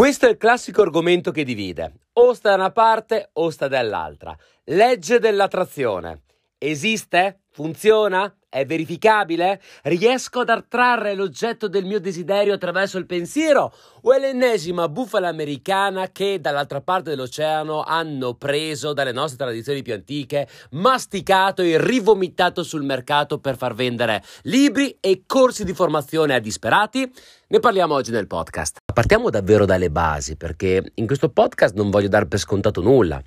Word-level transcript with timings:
Questo 0.00 0.24
è 0.24 0.30
il 0.30 0.38
classico 0.38 0.80
argomento 0.80 1.30
che 1.30 1.44
divide. 1.44 1.92
O 2.14 2.32
sta 2.32 2.48
da 2.48 2.54
una 2.54 2.70
parte 2.70 3.28
o 3.34 3.50
sta 3.50 3.68
dall'altra. 3.68 4.34
Legge 4.64 5.18
dell'attrazione. 5.18 6.22
Esiste? 6.56 7.40
Funziona? 7.50 8.34
È 8.48 8.64
verificabile? 8.64 9.60
Riesco 9.82 10.40
ad 10.40 10.48
attrarre 10.48 11.14
l'oggetto 11.14 11.68
del 11.68 11.84
mio 11.84 12.00
desiderio 12.00 12.54
attraverso 12.54 12.96
il 12.96 13.04
pensiero? 13.04 13.74
O 14.00 14.12
è 14.14 14.18
l'ennesima 14.18 14.88
bufala 14.88 15.28
americana 15.28 16.08
che 16.08 16.40
dall'altra 16.40 16.80
parte 16.80 17.10
dell'oceano 17.10 17.82
hanno 17.82 18.32
preso 18.32 18.94
dalle 18.94 19.12
nostre 19.12 19.36
tradizioni 19.36 19.82
più 19.82 19.92
antiche, 19.92 20.48
masticato 20.70 21.60
e 21.60 21.76
rivomitato 21.76 22.62
sul 22.62 22.84
mercato 22.84 23.38
per 23.38 23.58
far 23.58 23.74
vendere 23.74 24.24
libri 24.44 24.96
e 24.98 25.24
corsi 25.26 25.62
di 25.62 25.74
formazione 25.74 26.34
a 26.34 26.38
disperati? 26.38 27.12
Ne 27.48 27.60
parliamo 27.60 27.92
oggi 27.92 28.12
nel 28.12 28.26
podcast. 28.26 28.79
Partiamo 28.92 29.30
davvero 29.30 29.64
dalle 29.64 29.90
basi 29.90 30.36
perché 30.36 30.92
in 30.94 31.06
questo 31.06 31.28
podcast 31.28 31.74
non 31.74 31.90
voglio 31.90 32.08
dar 32.08 32.26
per 32.26 32.38
scontato 32.38 32.82
nulla. 32.82 33.22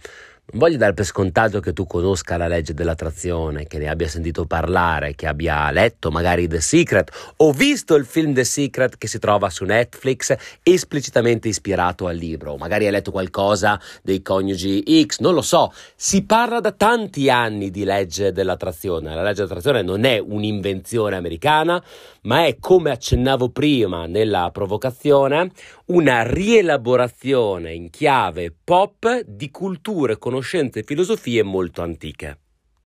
Non 0.45 0.59
voglio 0.59 0.75
dare 0.75 0.93
per 0.93 1.05
scontato 1.05 1.61
che 1.61 1.71
tu 1.71 1.88
conosca 1.88 2.35
la 2.35 2.47
legge 2.47 2.73
dell'attrazione, 2.73 3.65
che 3.65 3.77
ne 3.77 3.88
abbia 3.88 4.09
sentito 4.09 4.45
parlare, 4.45 5.16
che 5.16 5.25
abbia 5.25 5.71
letto 5.71 6.11
magari 6.11 6.49
The 6.49 6.59
Secret 6.59 7.33
o 7.38 7.53
visto 7.53 7.95
il 7.95 8.05
film 8.05 8.33
The 8.33 8.43
Secret 8.43 8.97
che 8.97 9.07
si 9.07 9.19
trova 9.19 9.49
su 9.49 9.63
Netflix 9.63 10.35
esplicitamente 10.61 11.47
ispirato 11.47 12.07
al 12.07 12.17
libro, 12.17 12.52
o 12.52 12.57
magari 12.57 12.85
hai 12.85 12.91
letto 12.91 13.09
qualcosa 13.09 13.79
dei 14.03 14.21
coniugi 14.21 15.05
X, 15.05 15.19
non 15.19 15.33
lo 15.33 15.41
so. 15.41 15.71
Si 15.95 16.25
parla 16.25 16.59
da 16.59 16.73
tanti 16.73 17.30
anni 17.30 17.71
di 17.71 17.85
legge 17.85 18.33
dell'attrazione. 18.33 19.16
La 19.16 19.23
legge 19.23 19.44
dell'attrazione 19.44 19.81
non 19.81 20.03
è 20.03 20.19
un'invenzione 20.19 21.16
americana, 21.16 21.81
ma 22.23 22.45
è, 22.45 22.57
come 22.59 22.91
accennavo 22.91 23.47
prima 23.49 24.07
nella 24.07 24.49
provocazione, 24.52 25.52
una 25.85 26.23
rielaborazione 26.23 27.73
in 27.73 27.89
chiave 27.89 28.53
pop 28.63 29.21
di 29.21 29.49
culture, 29.49 30.17
conoscenze 30.34 30.80
e 30.80 30.84
filosofie 30.84 31.44
molto 31.44 31.84
antiche. 31.84 32.39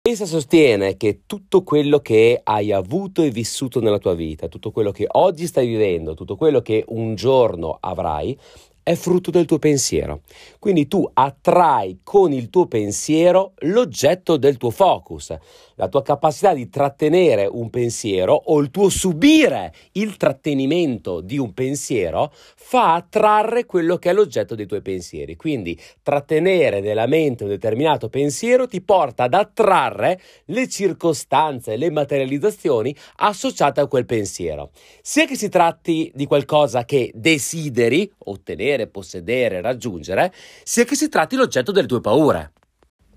Essa 0.01 0.25
sostiene 0.25 0.97
che 0.97 1.21
tutto 1.25 1.63
quello 1.63 1.99
che 1.99 2.39
hai 2.43 2.71
avuto 2.71 3.21
e 3.21 3.29
vissuto 3.29 3.79
nella 3.79 3.99
tua 3.99 4.15
vita, 4.15 4.47
tutto 4.47 4.71
quello 4.71 4.91
che 4.91 5.05
oggi 5.07 5.45
stai 5.45 5.67
vivendo, 5.67 6.15
tutto 6.15 6.35
quello 6.35 6.61
che 6.61 6.83
un 6.87 7.15
giorno 7.15 7.77
avrai, 7.79 8.37
è 8.81 8.93
frutto 8.93 9.31
del 9.31 9.45
tuo 9.45 9.57
pensiero. 9.57 10.21
Quindi 10.59 10.87
tu 10.87 11.09
attrai 11.11 12.01
con 12.03 12.31
il 12.33 12.49
tuo 12.49 12.67
pensiero 12.67 13.53
l'oggetto 13.59 14.37
del 14.37 14.57
tuo 14.57 14.69
focus. 14.69 15.35
La 15.77 15.89
tua 15.89 16.03
capacità 16.03 16.53
di 16.53 16.69
trattenere 16.69 17.45
un 17.51 17.69
pensiero 17.69 18.33
o 18.33 18.59
il 18.59 18.71
tuo 18.71 18.87
subire 18.87 19.73
il 19.93 20.15
trattenimento 20.15 21.19
di 21.19 21.37
un 21.37 21.53
pensiero 21.53 22.31
fa 22.33 22.93
attrarre 22.93 23.65
quello 23.65 23.97
che 23.97 24.11
è 24.11 24.13
l'oggetto 24.13 24.55
dei 24.55 24.67
tuoi 24.67 24.81
pensieri. 24.81 25.35
Quindi 25.35 25.77
trattenere 26.01 26.79
nella 26.79 27.07
mente 27.07 27.43
un 27.43 27.49
determinato 27.49 28.07
pensiero 28.07 28.67
ti 28.67 28.81
porta 28.81 29.23
ad 29.23 29.33
attrarre 29.33 30.21
le 30.45 30.69
circostanze, 30.69 31.75
le 31.75 31.91
materializzazioni 31.91 32.95
associate 33.17 33.81
a 33.81 33.87
quel 33.87 34.05
pensiero. 34.05 34.71
Sia 35.01 35.25
che 35.25 35.35
si 35.35 35.49
tratti 35.49 36.09
di 36.15 36.25
qualcosa 36.25 36.85
che 36.85 37.11
desideri 37.13 38.09
ottenere, 38.19 38.87
possedere, 38.87 39.59
raggiungere, 39.59 40.33
sia 40.63 40.85
che 40.85 40.95
si 40.95 41.09
tratti 41.09 41.35
l'oggetto 41.35 41.73
delle 41.73 41.87
tue 41.87 41.99
paure. 41.99 42.53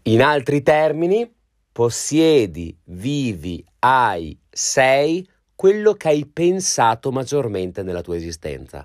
In 0.03 0.23
altri 0.23 0.63
termini, 0.63 1.31
possiedi, 1.79 2.77
vivi, 2.87 3.65
hai, 3.79 4.37
sei 4.51 5.25
quello 5.55 5.95
che 5.95 6.09
hai 6.09 6.27
pensato 6.27 7.13
maggiormente 7.13 7.85
nella 7.85 8.03
tua 8.03 8.17
esistenza. 8.17 8.85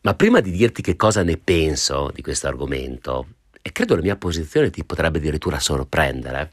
Ma 0.00 0.14
prima 0.14 0.40
di 0.40 0.50
dirti 0.50 0.82
che 0.82 0.96
cosa 0.96 1.22
ne 1.22 1.36
penso 1.36 2.10
di 2.12 2.20
questo 2.20 2.48
argomento, 2.48 3.26
e 3.62 3.70
credo 3.70 3.94
la 3.94 4.00
mia 4.00 4.16
posizione 4.16 4.70
ti 4.70 4.82
potrebbe 4.82 5.18
addirittura 5.18 5.60
sorprendere, 5.60 6.50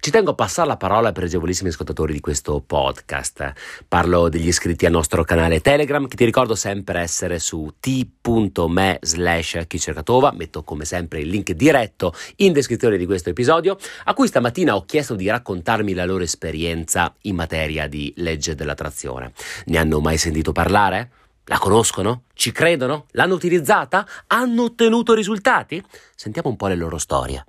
ci 0.00 0.10
tengo 0.10 0.30
a 0.30 0.34
passare 0.34 0.68
la 0.68 0.76
parola 0.76 1.12
per 1.12 1.24
i 1.24 1.26
agevolissimi 1.26 1.70
ascoltatori 1.70 2.12
di 2.12 2.20
questo 2.20 2.62
podcast. 2.64 3.52
Parlo 3.88 4.28
degli 4.28 4.46
iscritti 4.46 4.86
al 4.86 4.92
nostro 4.92 5.24
canale 5.24 5.60
Telegram, 5.60 6.06
che 6.06 6.16
ti 6.16 6.24
ricordo 6.24 6.54
sempre 6.54 7.00
essere 7.00 7.38
su 7.38 7.74
t.me 7.80 8.98
slash 9.00 9.64
chicercatova. 9.66 10.32
Metto 10.32 10.62
come 10.62 10.84
sempre 10.84 11.20
il 11.20 11.28
link 11.28 11.52
diretto 11.52 12.14
in 12.36 12.52
descrizione 12.52 12.96
di 12.96 13.06
questo 13.06 13.30
episodio, 13.30 13.76
a 14.04 14.14
cui 14.14 14.28
stamattina 14.28 14.76
ho 14.76 14.84
chiesto 14.84 15.14
di 15.14 15.28
raccontarmi 15.28 15.94
la 15.94 16.04
loro 16.04 16.22
esperienza 16.22 17.14
in 17.22 17.34
materia 17.34 17.88
di 17.88 18.12
legge 18.16 18.54
dell'attrazione. 18.54 19.32
Ne 19.66 19.78
hanno 19.78 20.00
mai 20.00 20.18
sentito 20.18 20.52
parlare? 20.52 21.10
La 21.48 21.58
conoscono? 21.58 22.24
Ci 22.34 22.50
credono? 22.50 23.06
L'hanno 23.12 23.34
utilizzata? 23.34 24.06
Hanno 24.26 24.64
ottenuto 24.64 25.14
risultati? 25.14 25.82
Sentiamo 26.14 26.48
un 26.48 26.56
po' 26.56 26.66
le 26.66 26.74
loro 26.74 26.98
storie. 26.98 27.44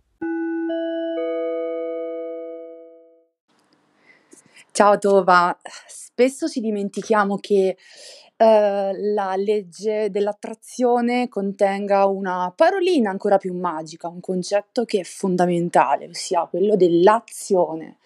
Ciao 4.77 4.99
Tova, 4.99 5.57
spesso 5.87 6.47
ci 6.47 6.59
dimentichiamo 6.59 7.37
che 7.37 7.77
eh, 8.37 8.91
la 8.93 9.35
legge 9.35 10.11
dell'attrazione 10.11 11.29
contenga 11.29 12.05
una 12.05 12.53
parolina 12.55 13.09
ancora 13.09 13.37
più 13.37 13.55
magica, 13.55 14.07
un 14.07 14.19
concetto 14.19 14.85
che 14.85 14.99
è 14.99 15.03
fondamentale, 15.03 16.09
ossia 16.09 16.45
quello 16.45 16.75
dell'azione. 16.75 17.97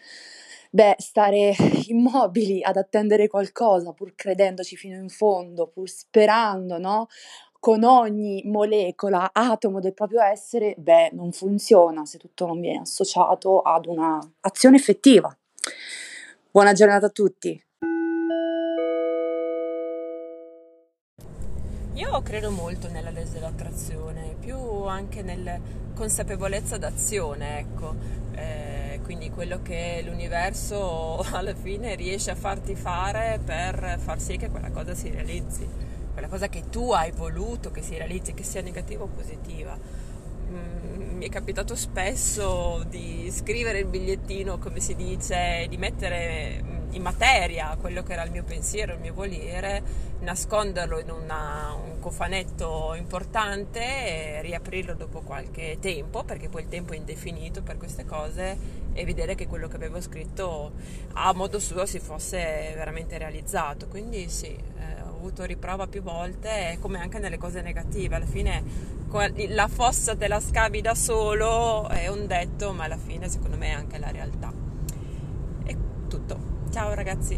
Beh, 0.69 0.95
stare 0.99 1.53
immobili 1.87 2.63
ad 2.63 2.77
attendere 2.77 3.27
qualcosa, 3.27 3.91
pur 3.91 4.15
credendoci 4.15 4.77
fino 4.77 4.95
in 4.95 5.09
fondo, 5.09 5.67
pur 5.67 5.89
sperando, 5.89 6.77
no? 6.77 7.09
Con 7.59 7.83
ogni 7.83 8.43
molecola, 8.45 9.31
atomo 9.33 9.81
del 9.81 9.93
proprio 9.93 10.21
essere, 10.21 10.75
beh, 10.77 11.09
non 11.11 11.33
funziona 11.33 12.05
se 12.05 12.17
tutto 12.17 12.45
non 12.45 12.61
viene 12.61 12.79
associato 12.79 13.59
ad 13.59 13.87
un'azione 13.87 14.77
effettiva. 14.77 15.35
Buona 16.53 16.73
giornata 16.73 17.05
a 17.05 17.09
tutti. 17.09 17.63
Io 21.93 22.21
credo 22.23 22.51
molto 22.51 22.89
nella 22.89 23.09
legge 23.09 23.31
dell'attrazione, 23.35 24.35
più 24.37 24.57
anche 24.83 25.21
nella 25.21 25.57
consapevolezza 25.95 26.77
d'azione, 26.77 27.59
ecco. 27.59 27.95
Eh, 28.33 28.99
quindi 29.01 29.29
quello 29.29 29.61
che 29.61 30.01
l'universo 30.05 31.19
alla 31.31 31.55
fine 31.55 31.95
riesce 31.95 32.31
a 32.31 32.35
farti 32.35 32.75
fare 32.75 33.39
per 33.41 33.97
far 33.97 34.19
sì 34.19 34.35
che 34.35 34.49
quella 34.49 34.71
cosa 34.71 34.93
si 34.93 35.09
realizzi, 35.09 35.65
quella 36.11 36.27
cosa 36.27 36.49
che 36.49 36.63
tu 36.69 36.91
hai 36.91 37.11
voluto 37.11 37.71
che 37.71 37.81
si 37.81 37.95
realizzi, 37.95 38.33
che 38.33 38.43
sia 38.43 38.61
negativa 38.61 39.03
o 39.03 39.07
positiva 39.07 39.77
Mm, 40.51 41.17
mi 41.17 41.25
è 41.25 41.29
capitato 41.29 41.75
spesso 41.75 42.83
di 42.87 43.29
scrivere 43.31 43.79
il 43.79 43.85
bigliettino, 43.85 44.57
come 44.57 44.79
si 44.79 44.95
dice, 44.95 45.65
di 45.69 45.77
mettere 45.77 46.61
mm, 46.61 46.93
in 46.93 47.01
materia 47.01 47.77
quello 47.79 48.03
che 48.03 48.13
era 48.13 48.23
il 48.23 48.31
mio 48.31 48.43
pensiero, 48.43 48.93
il 48.93 48.99
mio 48.99 49.13
volere, 49.13 49.81
nasconderlo 50.19 50.99
in 50.99 51.09
una, 51.09 51.73
un 51.73 51.99
cofanetto 51.99 52.93
importante 52.97 53.79
e 53.79 54.41
riaprirlo 54.41 54.93
dopo 54.93 55.21
qualche 55.21 55.77
tempo, 55.79 56.23
perché 56.23 56.49
poi 56.49 56.63
il 56.63 56.67
tempo 56.67 56.93
è 56.93 56.97
indefinito 56.97 57.61
per 57.61 57.77
queste 57.77 58.03
cose, 58.05 58.79
e 58.93 59.05
vedere 59.05 59.35
che 59.35 59.47
quello 59.47 59.67
che 59.67 59.77
avevo 59.77 60.01
scritto 60.01 60.73
a 61.13 61.33
modo 61.33 61.59
suo 61.59 61.85
si 61.85 61.99
fosse 61.99 62.73
veramente 62.75 63.17
realizzato. 63.17 63.87
Quindi 63.87 64.27
sì, 64.29 64.47
eh, 64.47 65.01
ho 65.03 65.15
avuto 65.15 65.43
riprova 65.43 65.87
più 65.87 66.01
volte, 66.01 66.77
come 66.81 66.99
anche 66.99 67.19
nelle 67.19 67.37
cose 67.37 67.61
negative. 67.61 68.15
Alla 68.15 68.25
fine 68.25 68.99
la 69.49 69.67
fossa 69.67 70.15
te 70.15 70.29
la 70.29 70.39
scavi 70.39 70.79
da 70.79 70.95
solo 70.95 71.89
è 71.89 72.07
un 72.07 72.27
detto, 72.27 72.71
ma 72.71 72.85
alla 72.85 72.97
fine 72.97 73.27
secondo 73.27 73.57
me 73.57 73.67
è 73.67 73.71
anche 73.71 73.97
la 73.97 74.09
realtà. 74.09 74.53
E 75.65 75.77
tutto. 76.07 76.39
Ciao 76.71 76.93
ragazzi. 76.93 77.37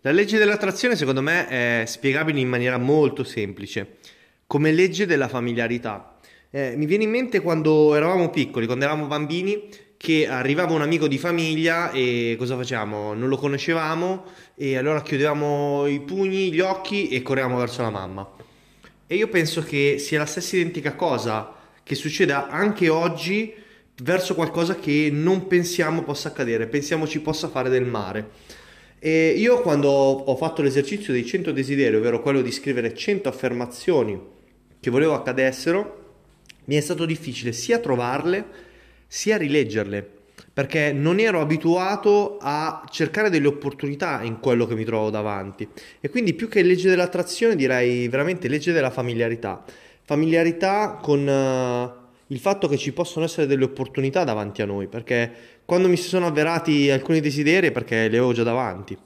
La 0.00 0.10
legge 0.10 0.36
dell'attrazione 0.36 0.96
secondo 0.96 1.22
me 1.22 1.46
è 1.46 1.84
spiegabile 1.86 2.40
in 2.40 2.48
maniera 2.48 2.76
molto 2.76 3.22
semplice, 3.22 3.98
come 4.46 4.72
legge 4.72 5.06
della 5.06 5.28
familiarità. 5.28 6.18
Eh, 6.50 6.74
mi 6.76 6.86
viene 6.86 7.04
in 7.04 7.10
mente 7.10 7.40
quando 7.40 7.94
eravamo 7.94 8.30
piccoli, 8.30 8.66
quando 8.66 8.84
eravamo 8.84 9.06
bambini, 9.06 9.68
che 10.04 10.28
arrivava 10.28 10.74
un 10.74 10.82
amico 10.82 11.08
di 11.08 11.16
famiglia 11.16 11.90
e 11.90 12.34
cosa 12.36 12.56
facciamo? 12.56 13.14
Non 13.14 13.30
lo 13.30 13.38
conoscevamo 13.38 14.24
e 14.54 14.76
allora 14.76 15.00
chiudevamo 15.00 15.86
i 15.86 15.98
pugni, 16.00 16.52
gli 16.52 16.60
occhi 16.60 17.08
e 17.08 17.22
correvamo 17.22 17.56
verso 17.56 17.80
la 17.80 17.88
mamma. 17.88 18.30
E 19.06 19.16
io 19.16 19.28
penso 19.28 19.62
che 19.62 19.96
sia 19.98 20.18
la 20.18 20.26
stessa 20.26 20.56
identica 20.56 20.94
cosa 20.94 21.54
che 21.82 21.94
succeda 21.94 22.50
anche 22.50 22.90
oggi 22.90 23.54
verso 24.02 24.34
qualcosa 24.34 24.74
che 24.74 25.08
non 25.10 25.46
pensiamo 25.46 26.02
possa 26.02 26.28
accadere, 26.28 26.66
pensiamo 26.66 27.06
ci 27.06 27.20
possa 27.22 27.48
fare 27.48 27.70
del 27.70 27.86
male. 27.86 28.28
E 28.98 29.28
io 29.30 29.62
quando 29.62 29.88
ho 29.88 30.36
fatto 30.36 30.60
l'esercizio 30.60 31.14
dei 31.14 31.24
100 31.24 31.50
desideri, 31.50 31.96
ovvero 31.96 32.20
quello 32.20 32.42
di 32.42 32.52
scrivere 32.52 32.94
100 32.94 33.26
affermazioni 33.26 34.20
che 34.78 34.90
volevo 34.90 35.14
accadessero, 35.14 36.02
mi 36.66 36.76
è 36.76 36.80
stato 36.80 37.06
difficile 37.06 37.52
sia 37.52 37.78
trovarle 37.78 38.63
sia 39.14 39.36
rileggerle, 39.36 40.04
perché 40.52 40.92
non 40.92 41.20
ero 41.20 41.40
abituato 41.40 42.36
a 42.40 42.84
cercare 42.90 43.30
delle 43.30 43.46
opportunità 43.46 44.22
in 44.22 44.40
quello 44.40 44.66
che 44.66 44.74
mi 44.74 44.84
trovo 44.84 45.08
davanti. 45.08 45.68
E 46.00 46.10
quindi 46.10 46.34
più 46.34 46.48
che 46.48 46.62
legge 46.62 46.90
dell'attrazione 46.90 47.54
direi 47.54 48.08
veramente 48.08 48.48
legge 48.48 48.72
della 48.72 48.90
familiarità. 48.90 49.62
Familiarità 50.02 50.98
con 51.00 51.20
uh, 51.20 52.24
il 52.26 52.40
fatto 52.40 52.66
che 52.66 52.76
ci 52.76 52.92
possono 52.92 53.24
essere 53.24 53.46
delle 53.46 53.62
opportunità 53.62 54.24
davanti 54.24 54.62
a 54.62 54.66
noi, 54.66 54.88
perché 54.88 55.30
quando 55.64 55.86
mi 55.86 55.96
si 55.96 56.08
sono 56.08 56.26
avverati 56.26 56.90
alcuni 56.90 57.20
desideri 57.20 57.70
perché 57.70 58.08
le 58.08 58.16
avevo 58.16 58.32
già 58.32 58.42
davanti. 58.42 58.98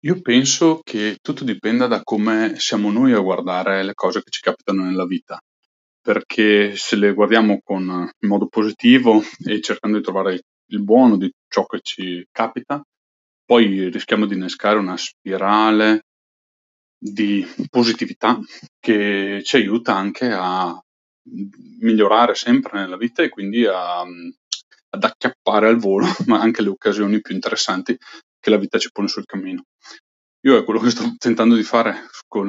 Io 0.00 0.20
penso 0.20 0.80
che 0.84 1.18
tutto 1.20 1.42
dipenda 1.42 1.86
da 1.86 2.02
come 2.02 2.58
siamo 2.58 2.90
noi 2.92 3.12
a 3.12 3.18
guardare 3.18 3.82
le 3.82 3.94
cose 3.94 4.22
che 4.22 4.30
ci 4.30 4.40
capitano 4.40 4.84
nella 4.84 5.06
vita, 5.06 5.40
perché 6.00 6.76
se 6.76 6.96
le 6.96 7.12
guardiamo 7.12 7.60
con, 7.64 7.82
in 7.82 8.28
modo 8.28 8.46
positivo 8.46 9.22
e 9.44 9.60
cercando 9.60 9.96
di 9.96 10.02
trovare 10.04 10.42
il 10.66 10.82
buono 10.82 11.16
di 11.16 11.32
ciò 11.48 11.64
che 11.66 11.80
ci 11.82 12.24
capita, 12.30 12.82
poi 13.44 13.88
rischiamo 13.88 14.26
di 14.26 14.34
innescare 14.34 14.78
una 14.78 14.96
spirale 14.96 16.02
di 16.98 17.46
positività 17.70 18.38
che 18.78 19.40
ci 19.44 19.56
aiuta 19.56 19.96
anche 19.96 20.30
a 20.30 20.78
migliorare 21.80 22.34
sempre 22.34 22.80
nella 22.80 22.96
vita 22.96 23.22
e 23.22 23.28
quindi 23.28 23.64
a, 23.66 24.00
ad 24.00 25.04
acchiappare 25.04 25.68
al 25.68 25.78
volo, 25.78 26.06
ma 26.26 26.40
anche 26.40 26.62
le 26.62 26.68
occasioni 26.68 27.20
più 27.20 27.34
interessanti 27.34 27.96
che 28.46 28.50
la 28.50 28.58
vita 28.58 28.78
ci 28.78 28.90
pone 28.92 29.08
sul 29.08 29.24
cammino. 29.24 29.64
Io 30.46 30.56
è 30.56 30.62
quello 30.62 30.78
che 30.78 30.90
sto 30.90 31.02
tentando 31.18 31.56
di 31.56 31.64
fare 31.64 32.06
con, 32.28 32.48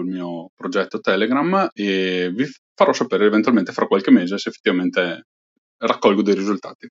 il 0.00 0.06
mio 0.06 0.50
progetto 0.54 1.00
Telegram 1.00 1.68
e 1.72 2.30
vi 2.34 2.46
farò 2.74 2.92
sapere 2.92 3.26
eventualmente 3.26 3.72
fra 3.72 3.86
qualche 3.86 4.10
mese 4.10 4.38
se 4.38 4.50
effettivamente 4.50 5.24
raccolgo 5.78 6.22
dei 6.22 6.34
risultati. 6.34 6.88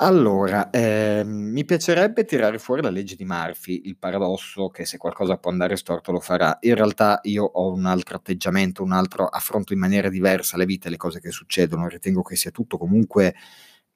Allora, 0.00 0.68
ehm, 0.68 1.26
mi 1.26 1.64
piacerebbe 1.64 2.26
tirare 2.26 2.58
fuori 2.58 2.82
la 2.82 2.90
legge 2.90 3.16
di 3.16 3.24
Murphy, 3.24 3.80
il 3.86 3.96
paradosso 3.96 4.68
che 4.68 4.84
se 4.84 4.98
qualcosa 4.98 5.38
può 5.38 5.50
andare 5.50 5.76
storto 5.76 6.12
lo 6.12 6.20
farà. 6.20 6.58
In 6.60 6.74
realtà 6.74 7.18
io 7.22 7.44
ho 7.44 7.72
un 7.72 7.86
altro 7.86 8.16
atteggiamento, 8.16 8.82
un 8.82 8.92
altro 8.92 9.24
affronto 9.26 9.72
in 9.72 9.78
maniera 9.78 10.10
diversa 10.10 10.58
le 10.58 10.66
vite 10.66 10.90
le 10.90 10.98
cose 10.98 11.18
che 11.18 11.30
succedono. 11.30 11.88
Ritengo 11.88 12.20
che 12.20 12.36
sia 12.36 12.50
tutto 12.50 12.76
comunque 12.76 13.34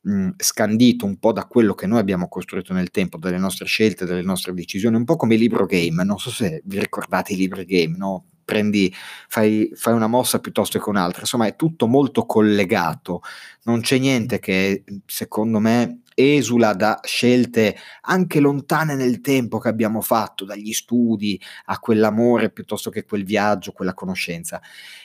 mh, 0.00 0.30
scandito 0.38 1.04
un 1.04 1.18
po' 1.18 1.32
da 1.32 1.44
quello 1.44 1.74
che 1.74 1.86
noi 1.86 1.98
abbiamo 1.98 2.28
costruito 2.28 2.72
nel 2.72 2.90
tempo, 2.90 3.18
dalle 3.18 3.36
nostre 3.36 3.66
scelte, 3.66 4.06
dalle 4.06 4.22
nostre 4.22 4.54
decisioni, 4.54 4.96
un 4.96 5.04
po' 5.04 5.16
come 5.16 5.34
il 5.34 5.40
libro 5.40 5.66
game. 5.66 6.02
Non 6.02 6.18
so 6.18 6.30
se 6.30 6.62
vi 6.64 6.78
ricordate 6.78 7.34
i 7.34 7.36
libri 7.36 7.66
game, 7.66 7.94
no? 7.98 8.29
Prendi, 8.50 8.92
fai, 9.28 9.70
fai 9.74 9.94
una 9.94 10.08
mossa 10.08 10.40
piuttosto 10.40 10.80
che 10.80 10.88
un'altra, 10.90 11.20
insomma 11.20 11.46
è 11.46 11.54
tutto 11.54 11.86
molto 11.86 12.26
collegato, 12.26 13.22
non 13.62 13.80
c'è 13.80 13.96
niente 13.98 14.40
che 14.40 14.82
secondo 15.06 15.60
me 15.60 16.00
esula 16.14 16.74
da 16.74 17.00
scelte 17.02 17.76
anche 18.02 18.40
lontane 18.40 18.94
nel 18.94 19.20
tempo 19.20 19.58
che 19.58 19.68
abbiamo 19.68 20.00
fatto, 20.00 20.44
dagli 20.44 20.72
studi 20.72 21.40
a 21.66 21.78
quell'amore 21.78 22.50
piuttosto 22.50 22.90
che 22.90 23.04
quel 23.04 23.24
viaggio, 23.24 23.72
quella 23.72 23.94
conoscenza. 23.94 24.60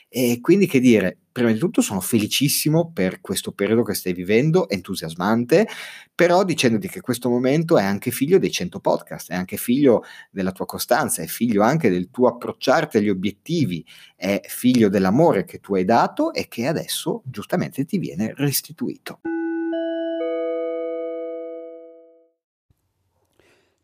E 0.08 0.40
quindi 0.40 0.66
che 0.66 0.80
dire, 0.80 1.18
prima 1.30 1.52
di 1.52 1.58
tutto 1.58 1.82
sono 1.82 2.00
felicissimo 2.00 2.92
per 2.94 3.20
questo 3.20 3.52
periodo 3.52 3.84
che 3.84 3.94
stai 3.94 4.14
vivendo, 4.14 4.70
entusiasmante, 4.70 5.68
però 6.16 6.46
dicendoti 6.46 6.88
che 6.88 7.02
questo 7.02 7.30
momento 7.30 7.78
è 7.78 7.84
anche 7.84 8.12
figlio 8.12 8.40
dei 8.40 8.50
100 8.50 8.80
podcast, 8.80 9.32
è 9.32 9.36
anche 9.36 9.58
figlio 9.58 10.04
della 10.32 10.54
tua 10.54 10.66
costanza, 10.66 11.22
è 11.22 11.28
figlio 11.28 11.64
anche 11.64 11.90
del 11.90 12.10
tuo 12.12 12.30
approcciarti 12.30 12.96
agli 12.96 13.10
obiettivi, 13.10 13.86
è 14.16 14.40
figlio 14.46 14.88
dell'amore 14.88 15.44
che 15.44 15.60
tu 15.60 15.76
hai 15.76 15.84
dato 15.84 16.32
e 16.32 16.48
che 16.48 16.68
adesso 16.68 17.22
giustamente 17.26 17.84
ti 17.84 17.98
viene 17.98 18.32
restituito. 18.38 19.20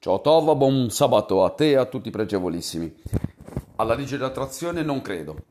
Ciao 0.03 0.19
Tova, 0.19 0.55
buon 0.55 0.89
sabato 0.89 1.43
a 1.43 1.51
te 1.51 1.69
e 1.69 1.75
a 1.75 1.85
tutti 1.85 2.07
i 2.07 2.11
pregevolissimi. 2.11 2.91
Alla 3.75 3.93
legge 3.93 4.17
dell'attrazione 4.17 4.81
non 4.81 4.99
credo 5.03 5.43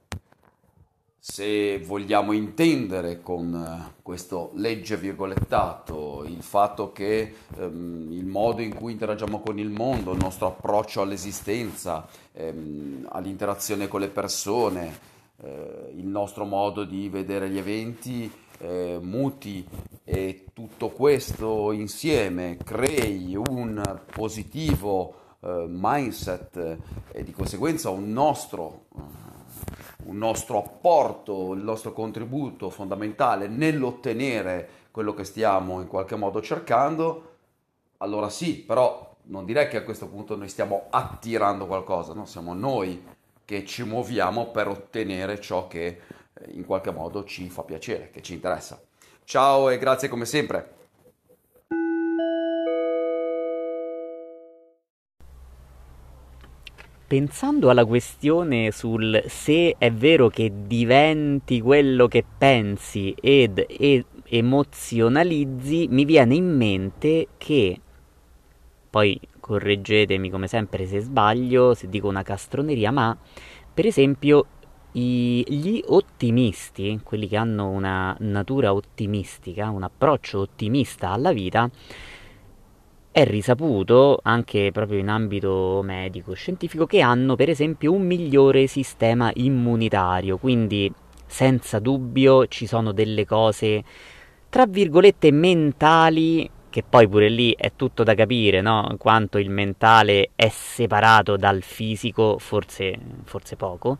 se 1.20 1.78
vogliamo 1.78 2.32
intendere 2.32 3.20
con 3.22 3.54
eh, 3.54 3.92
questo 4.02 4.50
legge 4.54 4.96
virgolettato 4.96 6.24
il 6.26 6.42
fatto 6.42 6.90
che 6.90 7.32
ehm, 7.58 8.08
il 8.10 8.26
modo 8.26 8.60
in 8.60 8.74
cui 8.74 8.90
interagiamo 8.90 9.38
con 9.38 9.56
il 9.60 9.70
mondo, 9.70 10.10
il 10.10 10.18
nostro 10.20 10.48
approccio 10.48 11.00
all'esistenza, 11.00 12.08
ehm, 12.32 13.06
all'interazione 13.12 13.86
con 13.86 14.00
le 14.00 14.08
persone, 14.08 14.98
eh, 15.44 15.92
il 15.94 16.06
nostro 16.08 16.44
modo 16.44 16.82
di 16.82 17.08
vedere 17.08 17.48
gli 17.48 17.58
eventi 17.58 18.48
eh, 18.60 18.98
muti 19.00 19.66
e 20.04 20.44
tutto 20.52 20.90
questo 20.90 21.72
insieme 21.72 22.56
crei 22.56 23.34
un 23.36 24.00
positivo 24.12 25.14
eh, 25.40 25.66
mindset 25.68 26.78
e 27.12 27.24
di 27.24 27.32
conseguenza 27.32 27.90
un 27.90 28.12
nostro 28.12 28.84
eh, 28.96 29.20
un 30.04 30.16
nostro 30.16 30.58
apporto, 30.58 31.52
il 31.52 31.62
nostro 31.62 31.92
contributo 31.92 32.70
fondamentale 32.70 33.48
nell'ottenere 33.48 34.68
quello 34.90 35.14
che 35.14 35.24
stiamo 35.24 35.80
in 35.80 35.86
qualche 35.86 36.16
modo 36.16 36.40
cercando, 36.40 37.36
allora 37.98 38.28
sì, 38.28 38.56
però 38.56 39.14
non 39.24 39.44
direi 39.44 39.68
che 39.68 39.76
a 39.76 39.82
questo 39.82 40.08
punto 40.08 40.36
noi 40.36 40.48
stiamo 40.48 40.86
attirando 40.90 41.66
qualcosa, 41.66 42.12
no? 42.12 42.24
siamo 42.26 42.54
noi 42.54 43.04
che 43.44 43.64
ci 43.64 43.84
muoviamo 43.84 44.50
per 44.50 44.68
ottenere 44.68 45.40
ciò 45.40 45.68
che 45.68 46.00
in 46.48 46.64
qualche 46.64 46.90
modo 46.90 47.24
ci 47.24 47.48
fa 47.48 47.62
piacere, 47.62 48.10
che 48.10 48.22
ci 48.22 48.34
interessa. 48.34 48.80
Ciao 49.24 49.68
e 49.70 49.78
grazie 49.78 50.08
come 50.08 50.24
sempre. 50.24 50.78
pensando 57.10 57.70
alla 57.70 57.84
questione 57.84 58.70
sul 58.70 59.20
se 59.26 59.74
è 59.78 59.90
vero 59.90 60.28
che 60.28 60.52
diventi 60.68 61.60
quello 61.60 62.06
che 62.06 62.24
pensi 62.38 63.12
ed 63.20 63.66
e- 63.68 64.04
emozionalizzi, 64.28 65.88
mi 65.90 66.04
viene 66.04 66.36
in 66.36 66.56
mente 66.56 67.26
che, 67.36 67.80
poi 68.88 69.20
correggetemi 69.40 70.30
come 70.30 70.46
sempre 70.46 70.86
se 70.86 71.00
sbaglio, 71.00 71.74
se 71.74 71.88
dico 71.88 72.06
una 72.06 72.22
castroneria, 72.22 72.92
ma 72.92 73.18
per 73.74 73.86
esempio 73.86 74.46
i, 74.92 75.44
gli 75.46 75.82
ottimisti, 75.86 77.00
quelli 77.02 77.28
che 77.28 77.36
hanno 77.36 77.68
una 77.68 78.16
natura 78.20 78.72
ottimistica, 78.72 79.70
un 79.70 79.82
approccio 79.82 80.40
ottimista 80.40 81.10
alla 81.10 81.32
vita, 81.32 81.70
è 83.12 83.24
risaputo, 83.24 84.20
anche 84.22 84.70
proprio 84.72 84.98
in 84.98 85.08
ambito 85.08 85.80
medico 85.82 86.32
scientifico, 86.34 86.86
che 86.86 87.00
hanno 87.00 87.34
per 87.34 87.48
esempio 87.48 87.92
un 87.92 88.02
migliore 88.02 88.66
sistema 88.66 89.30
immunitario, 89.34 90.38
quindi 90.38 90.92
senza 91.26 91.78
dubbio 91.78 92.46
ci 92.46 92.66
sono 92.66 92.92
delle 92.92 93.24
cose, 93.24 93.84
tra 94.48 94.66
virgolette, 94.66 95.30
mentali, 95.32 96.48
che 96.70 96.84
poi 96.88 97.08
pure 97.08 97.28
lì 97.28 97.54
è 97.56 97.72
tutto 97.74 98.04
da 98.04 98.14
capire, 98.14 98.60
no? 98.60 98.94
Quanto 98.96 99.38
il 99.38 99.50
mentale 99.50 100.30
è 100.36 100.48
separato 100.48 101.36
dal 101.36 101.62
fisico, 101.62 102.38
forse, 102.38 102.96
forse 103.24 103.56
poco, 103.56 103.98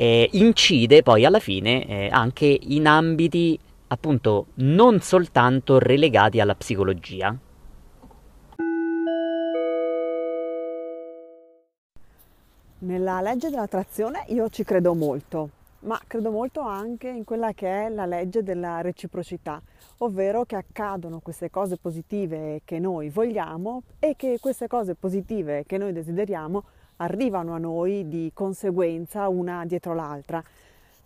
eh, 0.00 0.30
incide 0.32 1.02
poi 1.02 1.26
alla 1.26 1.40
fine 1.40 1.86
eh, 1.86 2.08
anche 2.10 2.46
in 2.46 2.86
ambiti 2.86 3.58
appunto 3.88 4.46
non 4.54 5.00
soltanto 5.02 5.78
relegati 5.78 6.40
alla 6.40 6.54
psicologia, 6.54 7.36
Nella 12.82 13.20
legge 13.20 13.50
dell'attrazione 13.50 14.24
io 14.28 14.48
ci 14.48 14.64
credo 14.64 14.94
molto, 14.94 15.50
ma 15.80 16.00
credo 16.06 16.30
molto 16.30 16.62
anche 16.62 17.08
in 17.08 17.24
quella 17.24 17.52
che 17.52 17.84
è 17.84 17.88
la 17.90 18.06
legge 18.06 18.42
della 18.42 18.80
reciprocità, 18.80 19.60
ovvero 19.98 20.46
che 20.46 20.56
accadono 20.56 21.20
queste 21.20 21.50
cose 21.50 21.76
positive 21.76 22.62
che 22.64 22.78
noi 22.78 23.10
vogliamo 23.10 23.82
e 23.98 24.14
che 24.16 24.38
queste 24.40 24.66
cose 24.66 24.94
positive 24.94 25.64
che 25.66 25.76
noi 25.76 25.92
desideriamo 25.92 26.64
arrivano 27.00 27.54
a 27.54 27.58
noi 27.58 28.08
di 28.08 28.30
conseguenza 28.32 29.28
una 29.28 29.64
dietro 29.66 29.94
l'altra, 29.94 30.42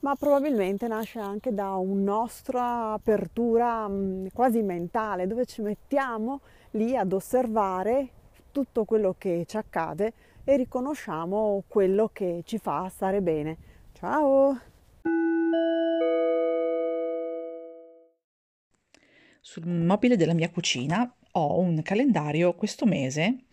ma 0.01 0.15
probabilmente 0.17 0.87
nasce 0.87 1.19
anche 1.19 1.53
da 1.53 1.75
una 1.77 2.13
nostra 2.13 2.93
apertura 2.93 3.89
mh, 3.89 4.29
quasi 4.33 4.63
mentale, 4.63 5.27
dove 5.27 5.47
ci 5.47 5.63
mettiamo 5.63 6.41
lì 6.73 6.97
ad 6.97 7.13
osservare 7.13 8.09
tutto 8.53 8.85
quello 8.85 9.15
che 9.17 9.45
ci 9.47 9.57
accade 9.57 10.13
e 10.45 10.57
riconosciamo 10.57 11.63
quello 11.67 12.11
che 12.13 12.43
ci 12.45 12.59
fa 12.59 12.89
stare 12.89 13.23
bene. 13.23 13.57
Ciao! 13.95 14.61
Sul 19.41 19.67
mobile 19.67 20.17
della 20.17 20.35
mia 20.35 20.51
cucina 20.51 21.11
ho 21.33 21.59
un 21.59 21.83
calendario 21.83 22.55
questo 22.55 22.87
mese 22.87 23.45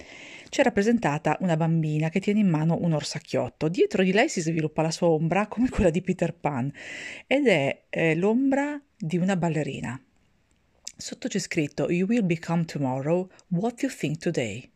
c'è 0.51 0.63
rappresentata 0.63 1.38
una 1.39 1.55
bambina 1.55 2.10
che 2.10 2.20
tiene 2.20 2.41
in 2.41 2.50
mano 2.50 2.77
un 2.81 2.91
orsacchiotto. 2.91 3.70
Dietro 3.70 4.03
di 4.03 4.12
lei 4.12 4.27
si 4.27 4.41
sviluppa 4.41 4.81
la 4.81 4.91
sua 4.91 5.08
ombra 5.08 5.48
come 5.48 5.70
quella 5.70 5.89
di 5.89 6.01
Peter 6.01 6.34
Pan 6.34 6.70
ed 7.25 7.48
è 7.48 7.84
eh, 7.89 8.15
l'ombra 8.15 8.77
di 8.98 9.15
una 9.15 9.38
ballerina. 9.38 9.98
Sotto 10.98 11.29
c'è 11.29 11.39
scritto 11.39 11.89
You 11.89 12.05
will 12.05 12.25
become 12.25 12.65
tomorrow 12.65 13.29
what 13.48 13.81
you 13.81 13.89
think 13.89 14.17
today. 14.17 14.70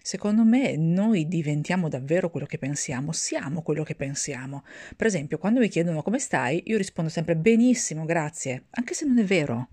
Secondo 0.00 0.42
me 0.42 0.74
noi 0.78 1.28
diventiamo 1.28 1.90
davvero 1.90 2.30
quello 2.30 2.46
che 2.46 2.56
pensiamo, 2.56 3.12
siamo 3.12 3.60
quello 3.60 3.82
che 3.82 3.96
pensiamo. 3.96 4.64
Per 4.96 5.06
esempio, 5.06 5.36
quando 5.36 5.60
mi 5.60 5.68
chiedono 5.68 6.02
come 6.02 6.18
stai, 6.18 6.62
io 6.64 6.78
rispondo 6.78 7.10
sempre 7.10 7.36
benissimo, 7.36 8.06
grazie, 8.06 8.68
anche 8.70 8.94
se 8.94 9.04
non 9.04 9.18
è 9.18 9.24
vero. 9.24 9.68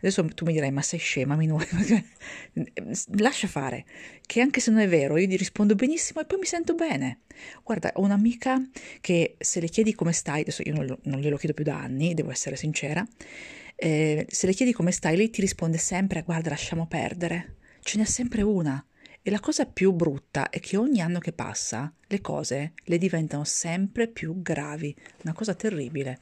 Adesso 0.00 0.24
tu 0.34 0.44
mi 0.44 0.52
dirai, 0.52 0.70
ma 0.70 0.82
sei 0.82 0.98
scema, 0.98 1.36
minore. 1.36 1.68
Lascia 3.18 3.46
fare, 3.46 3.84
che 4.24 4.40
anche 4.40 4.60
se 4.60 4.70
non 4.70 4.80
è 4.80 4.88
vero, 4.88 5.18
io 5.18 5.26
gli 5.26 5.36
rispondo 5.36 5.74
benissimo 5.74 6.20
e 6.20 6.24
poi 6.24 6.38
mi 6.38 6.46
sento 6.46 6.74
bene. 6.74 7.20
Guarda, 7.62 7.92
ho 7.94 8.02
un'amica 8.02 8.60
che 9.00 9.36
se 9.38 9.60
le 9.60 9.68
chiedi 9.68 9.94
come 9.94 10.12
stai, 10.12 10.40
adesso 10.40 10.62
io 10.64 10.74
non, 10.74 10.98
non 11.02 11.20
glielo 11.20 11.36
chiedo 11.36 11.54
più 11.54 11.64
da 11.64 11.78
anni, 11.78 12.14
devo 12.14 12.30
essere 12.30 12.56
sincera, 12.56 13.06
eh, 13.76 14.26
se 14.28 14.46
le 14.46 14.52
chiedi 14.52 14.72
come 14.72 14.90
stai, 14.92 15.16
lei 15.16 15.30
ti 15.30 15.40
risponde 15.40 15.78
sempre, 15.78 16.22
guarda, 16.22 16.50
lasciamo 16.50 16.86
perdere. 16.86 17.56
Ce 17.80 17.98
n'è 17.98 18.04
sempre 18.04 18.42
una. 18.42 18.84
E 19.22 19.30
la 19.30 19.40
cosa 19.40 19.66
più 19.66 19.92
brutta 19.92 20.48
è 20.48 20.60
che 20.60 20.76
ogni 20.76 21.00
anno 21.00 21.18
che 21.18 21.32
passa 21.32 21.92
le 22.06 22.20
cose 22.20 22.72
le 22.84 22.98
diventano 22.98 23.44
sempre 23.44 24.08
più 24.08 24.40
gravi, 24.40 24.94
una 25.24 25.34
cosa 25.34 25.54
terribile. 25.54 26.20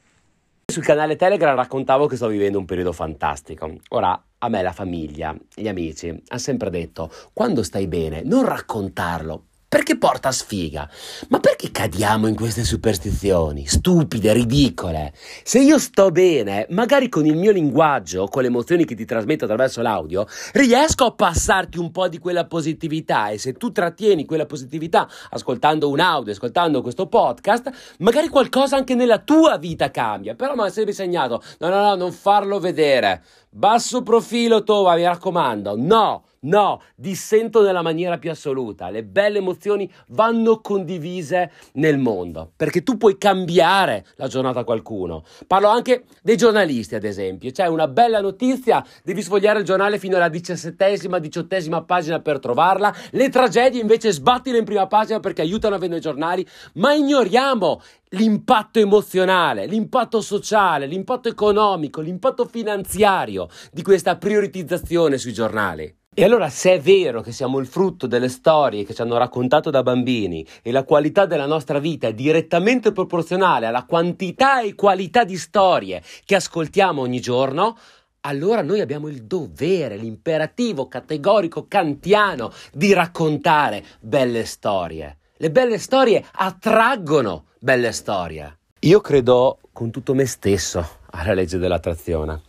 Sul 0.69 0.83
canale 0.83 1.15
Telegram 1.15 1.55
raccontavo 1.55 2.05
che 2.05 2.15
sto 2.15 2.27
vivendo 2.27 2.59
un 2.59 2.65
periodo 2.65 2.91
fantastico. 2.91 3.73
Ora, 3.89 4.23
a 4.37 4.49
me 4.49 4.61
la 4.61 4.71
famiglia, 4.71 5.35
gli 5.55 5.67
amici, 5.67 6.09
hanno 6.09 6.39
sempre 6.39 6.69
detto, 6.69 7.11
quando 7.33 7.63
stai 7.63 7.87
bene, 7.87 8.21
non 8.23 8.45
raccontarlo, 8.45 9.45
perché 9.69 9.99
porta 9.99 10.31
sfiga. 10.31 10.89
Ma 11.27 11.39
perché 11.39 11.69
cadiamo 11.69 12.25
in 12.25 12.33
queste 12.33 12.63
superstizioni? 12.63 13.67
Stupide, 13.67 14.33
ridicole. 14.33 15.13
Se 15.43 15.59
io 15.59 15.77
sto 15.77 16.09
bene, 16.09 16.65
magari 16.71 17.07
con 17.07 17.27
il 17.27 17.37
mio 17.37 17.51
linguaggio, 17.51 18.25
con 18.25 18.41
le 18.41 18.47
emozioni 18.47 18.83
che 18.83 18.95
ti 18.95 19.05
trasmetto 19.05 19.43
attraverso 19.43 19.83
l'audio, 19.83 20.25
riesco 20.53 21.05
a 21.05 21.11
passarti 21.11 21.77
un 21.77 21.91
po' 21.91 22.07
di 22.07 22.17
quella 22.17 22.47
positività 22.47 23.29
e 23.29 23.37
se 23.37 23.53
tu 23.53 23.71
trattieni 23.71 24.25
quella 24.25 24.47
positività 24.47 25.07
ascoltando 25.29 25.87
un 25.87 25.99
audio, 25.99 26.31
ascoltando 26.31 26.81
questo 26.81 27.05
podcast, 27.05 27.71
magari 27.99 28.27
qualcosa 28.27 28.75
anche 28.75 28.95
nella 28.95 29.19
tua 29.19 29.59
vita 29.59 29.91
cambia. 29.91 30.33
Però 30.33 30.55
mi 30.55 30.61
ha 30.61 30.69
sempre 30.69 30.91
insegnato, 30.91 31.43
no, 31.59 31.69
no, 31.69 31.81
no, 31.83 31.93
non 31.93 32.11
farlo 32.11 32.59
vedere. 32.59 33.21
Basso 33.51 34.01
profilo, 34.01 34.63
Tova, 34.63 34.95
mi 34.95 35.03
raccomando. 35.03 35.75
No! 35.77 36.23
No, 36.41 36.81
dissento 36.95 37.61
nella 37.61 37.81
maniera 37.81 38.17
più 38.17 38.31
assoluta. 38.31 38.89
Le 38.89 39.03
belle 39.03 39.39
emozioni 39.39 39.91
vanno 40.09 40.61
condivise 40.61 41.51
nel 41.73 41.97
mondo, 41.97 42.53
perché 42.55 42.81
tu 42.81 42.95
puoi 42.95 43.17
cambiare 43.17 44.05
la 44.15 44.29
giornata 44.29 44.61
a 44.61 44.63
qualcuno. 44.63 45.25
Parlo 45.47 45.67
anche 45.67 46.05
dei 46.21 46.37
giornalisti, 46.37 46.95
ad 46.95 47.03
esempio. 47.03 47.51
C'è 47.51 47.67
una 47.67 47.89
bella 47.89 48.21
notizia, 48.21 48.85
devi 49.03 49.21
sfogliare 49.21 49.59
il 49.59 49.65
giornale 49.65 49.99
fino 49.99 50.15
alla 50.15 50.29
diciassettesima, 50.29 51.19
diciottesima 51.19 51.83
pagina 51.83 52.21
per 52.21 52.39
trovarla. 52.39 52.95
Le 53.11 53.27
tragedie 53.27 53.81
invece 53.81 54.13
sbattile 54.13 54.59
in 54.59 54.65
prima 54.65 54.87
pagina 54.87 55.19
perché 55.19 55.41
aiutano 55.41 55.75
a 55.75 55.77
vendere 55.77 55.99
i 55.99 56.03
giornali, 56.03 56.47
ma 56.75 56.93
ignoriamo 56.93 57.81
l'impatto 58.11 58.79
emozionale, 58.79 59.65
l'impatto 59.65 60.21
sociale, 60.21 60.85
l'impatto 60.85 61.27
economico, 61.27 61.99
l'impatto 61.99 62.45
finanziario 62.45 63.49
di 63.73 63.81
questa 63.81 64.15
prioritizzazione 64.15 65.17
sui 65.17 65.33
giornali. 65.33 65.98
E 66.19 66.25
allora 66.25 66.49
se 66.49 66.73
è 66.73 66.81
vero 66.81 67.21
che 67.21 67.31
siamo 67.31 67.59
il 67.59 67.65
frutto 67.65 68.05
delle 68.05 68.27
storie 68.27 68.83
che 68.83 68.93
ci 68.93 69.01
hanno 69.01 69.15
raccontato 69.15 69.69
da 69.69 69.81
bambini 69.83 70.45
e 70.61 70.73
la 70.73 70.83
qualità 70.83 71.25
della 71.25 71.45
nostra 71.45 71.79
vita 71.79 72.09
è 72.09 72.13
direttamente 72.13 72.91
proporzionale 72.91 73.67
alla 73.67 73.85
quantità 73.85 74.59
e 74.59 74.75
qualità 74.75 75.23
di 75.23 75.37
storie 75.37 76.03
che 76.25 76.35
ascoltiamo 76.35 76.99
ogni 76.99 77.21
giorno, 77.21 77.77
allora 78.19 78.61
noi 78.61 78.81
abbiamo 78.81 79.07
il 79.07 79.23
dovere, 79.23 79.95
l'imperativo 79.95 80.89
categorico 80.89 81.67
kantiano 81.69 82.51
di 82.73 82.91
raccontare 82.91 83.81
belle 84.01 84.43
storie. 84.43 85.19
Le 85.37 85.51
belle 85.51 85.77
storie 85.77 86.21
attraggono 86.33 87.45
belle 87.59 87.93
storie. 87.93 88.57
Io 88.79 88.99
credo 88.99 89.59
con 89.71 89.89
tutto 89.89 90.13
me 90.13 90.25
stesso 90.25 90.85
alla 91.11 91.33
legge 91.33 91.57
dell'attrazione 91.57 92.41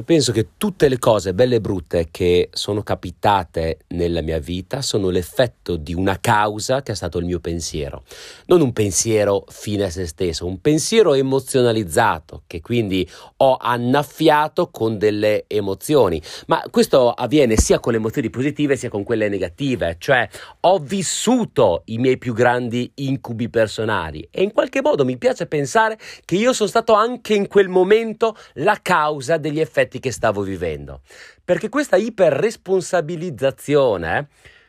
e 0.00 0.02
penso 0.02 0.32
che 0.32 0.48
tutte 0.56 0.88
le 0.88 0.98
cose 0.98 1.34
belle 1.34 1.56
e 1.56 1.60
brutte 1.60 2.08
che 2.10 2.48
sono 2.52 2.82
capitate 2.82 3.80
nella 3.88 4.22
mia 4.22 4.38
vita 4.38 4.80
sono 4.80 5.10
l'effetto 5.10 5.76
di 5.76 5.92
una 5.92 6.18
causa 6.20 6.80
che 6.80 6.92
è 6.92 6.94
stato 6.94 7.18
il 7.18 7.26
mio 7.26 7.38
pensiero. 7.38 8.04
Non 8.46 8.62
un 8.62 8.72
pensiero 8.72 9.44
fine 9.48 9.84
a 9.84 9.90
se 9.90 10.06
stesso, 10.06 10.46
un 10.46 10.58
pensiero 10.62 11.12
emozionalizzato 11.12 12.44
che 12.46 12.62
quindi 12.62 13.06
ho 13.36 13.56
annaffiato 13.60 14.70
con 14.70 14.96
delle 14.96 15.44
emozioni. 15.46 16.20
Ma 16.46 16.64
questo 16.70 17.10
avviene 17.10 17.56
sia 17.56 17.78
con 17.78 17.92
le 17.92 17.98
emozioni 17.98 18.30
positive 18.30 18.76
sia 18.76 18.88
con 18.88 19.02
quelle 19.02 19.28
negative, 19.28 19.96
cioè 19.98 20.26
ho 20.60 20.78
vissuto 20.78 21.82
i 21.86 21.98
miei 21.98 22.16
più 22.16 22.32
grandi 22.32 22.90
incubi 22.94 23.50
personali 23.50 24.26
e 24.30 24.42
in 24.42 24.52
qualche 24.52 24.80
modo 24.80 25.04
mi 25.04 25.18
piace 25.18 25.44
pensare 25.44 25.98
che 26.24 26.36
io 26.36 26.54
sono 26.54 26.70
stato 26.70 26.94
anche 26.94 27.34
in 27.34 27.48
quel 27.48 27.68
momento 27.68 28.34
la 28.54 28.78
causa 28.80 29.36
degli 29.36 29.60
effetti 29.60 29.88
effetti 29.90 29.98
che 29.98 30.12
stavo 30.12 30.42
vivendo. 30.42 31.00
Perché 31.44 31.68
questa 31.68 31.96
iperresponsabilizzazione 31.96 34.28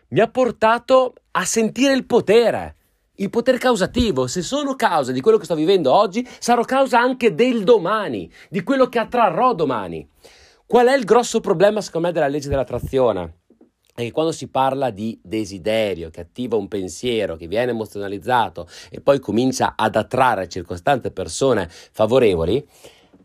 mi 0.09 0.19
ha 0.19 0.27
portato 0.27 1.13
a 1.31 1.45
sentire 1.45 1.93
il 1.93 2.05
potere. 2.05 2.75
Il 3.15 3.29
potere 3.29 3.57
causativo, 3.59 4.25
se 4.25 4.41
sono 4.41 4.75
causa 4.75 5.11
di 5.11 5.19
quello 5.21 5.37
che 5.37 5.45
sto 5.45 5.53
vivendo 5.53 5.93
oggi, 5.93 6.27
sarò 6.39 6.63
causa 6.63 6.99
anche 6.99 7.35
del 7.35 7.63
domani, 7.63 8.27
di 8.49 8.63
quello 8.63 8.87
che 8.87 8.97
attrarrò 8.97 9.53
domani. 9.53 10.09
Qual 10.65 10.87
è 10.87 10.97
il 10.97 11.03
grosso 11.03 11.39
problema, 11.39 11.81
secondo 11.81 12.07
me, 12.07 12.13
della 12.13 12.27
legge 12.27 12.49
dell'attrazione? 12.49 13.35
È 13.93 14.01
che 14.01 14.11
quando 14.11 14.31
si 14.31 14.47
parla 14.47 14.89
di 14.89 15.19
desiderio, 15.21 16.09
che 16.09 16.21
attiva 16.21 16.55
un 16.55 16.67
pensiero, 16.67 17.35
che 17.35 17.45
viene 17.47 17.69
emozionalizzato 17.71 18.67
e 18.89 19.01
poi 19.01 19.19
comincia 19.19 19.73
ad 19.75 19.95
attrarre 19.95 20.47
circostanze 20.47 21.09
e 21.09 21.11
persone 21.11 21.69
favorevoli, 21.69 22.65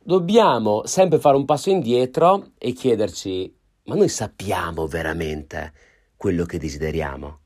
dobbiamo 0.06 0.82
sempre 0.86 1.18
fare 1.18 1.36
un 1.36 1.44
passo 1.44 1.68
indietro 1.68 2.52
e 2.58 2.72
chiederci, 2.72 3.52
ma 3.86 3.96
noi 3.96 4.08
sappiamo 4.08 4.86
veramente 4.86 5.72
quello 6.16 6.44
che 6.44 6.58
desideriamo? 6.58 7.40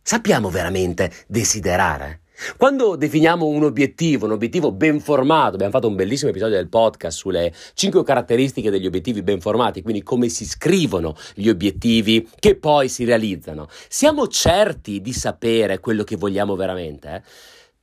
Sappiamo 0.00 0.48
veramente 0.48 1.12
desiderare? 1.26 2.22
Quando 2.56 2.96
definiamo 2.96 3.44
un 3.44 3.64
obiettivo, 3.64 4.24
un 4.24 4.32
obiettivo 4.32 4.72
ben 4.72 5.00
formato, 5.00 5.54
abbiamo 5.54 5.72
fatto 5.72 5.88
un 5.88 5.96
bellissimo 5.96 6.30
episodio 6.30 6.56
del 6.56 6.68
podcast 6.68 7.18
sulle 7.18 7.52
5 7.74 8.02
caratteristiche 8.04 8.70
degli 8.70 8.86
obiettivi 8.86 9.22
ben 9.22 9.40
formati, 9.40 9.82
quindi 9.82 10.02
come 10.02 10.30
si 10.30 10.46
scrivono 10.46 11.14
gli 11.34 11.48
obiettivi 11.48 12.26
che 12.38 12.56
poi 12.56 12.88
si 12.88 13.04
realizzano. 13.04 13.68
Siamo 13.88 14.28
certi 14.28 15.02
di 15.02 15.12
sapere 15.12 15.80
quello 15.80 16.04
che 16.04 16.16
vogliamo 16.16 16.56
veramente? 16.56 17.16
Eh? 17.16 17.22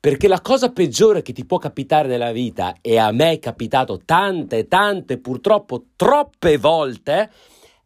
Perché 0.06 0.28
la 0.28 0.40
cosa 0.40 0.72
peggiore 0.72 1.24
che 1.24 1.34
ti 1.34 1.46
può 1.46 1.58
capitare 1.58 2.08
nella 2.08 2.32
vita, 2.32 2.76
e 2.80 3.00
a 3.00 3.12
me 3.12 3.32
è 3.32 3.40
capitato 3.40 4.02
tante, 4.06 4.68
tante, 4.68 5.18
purtroppo 5.18 5.86
troppe 5.96 6.60
volte, 6.60 7.32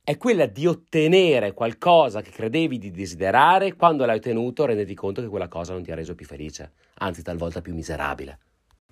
è 0.03 0.17
quella 0.17 0.45
di 0.45 0.67
ottenere 0.67 1.53
qualcosa 1.53 2.19
che 2.21 2.31
credevi 2.31 2.77
di 2.77 2.91
desiderare, 2.91 3.77
quando 3.77 4.03
l'hai 4.03 4.17
ottenuto 4.17 4.65
renditi 4.65 4.95
conto 4.95 5.21
che 5.21 5.29
quella 5.29 5.47
cosa 5.47 5.71
non 5.71 5.81
ti 5.81 5.91
ha 5.91 5.95
reso 5.95 6.13
più 6.13 6.25
felice, 6.25 6.73
anzi 6.95 7.23
talvolta 7.23 7.61
più 7.61 7.73
miserabile. 7.73 8.39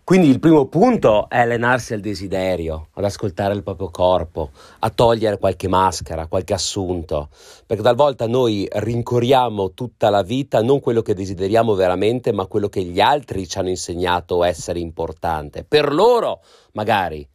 Quindi 0.07 0.29
il 0.29 0.39
primo 0.39 0.67
punto 0.67 1.27
è 1.27 1.39
allenarsi 1.39 1.93
al 1.93 1.99
desiderio, 1.99 2.87
ad 2.93 3.03
ascoltare 3.03 3.53
il 3.53 3.61
proprio 3.61 3.89
corpo, 3.89 4.51
a 4.79 4.89
togliere 4.89 5.37
qualche 5.37 5.67
maschera, 5.67 6.27
qualche 6.27 6.53
assunto, 6.53 7.27
perché 7.65 7.83
talvolta 7.83 8.25
noi 8.25 8.65
rincorriamo 8.71 9.73
tutta 9.73 10.09
la 10.09 10.21
vita 10.21 10.61
non 10.61 10.79
quello 10.79 11.01
che 11.01 11.13
desideriamo 11.13 11.73
veramente, 11.73 12.31
ma 12.31 12.45
quello 12.45 12.69
che 12.69 12.83
gli 12.83 13.01
altri 13.01 13.49
ci 13.49 13.57
hanno 13.57 13.67
insegnato 13.67 14.45
essere 14.45 14.79
importante. 14.79 15.65
Per 15.65 15.91
loro, 15.91 16.39
magari, 16.71 17.27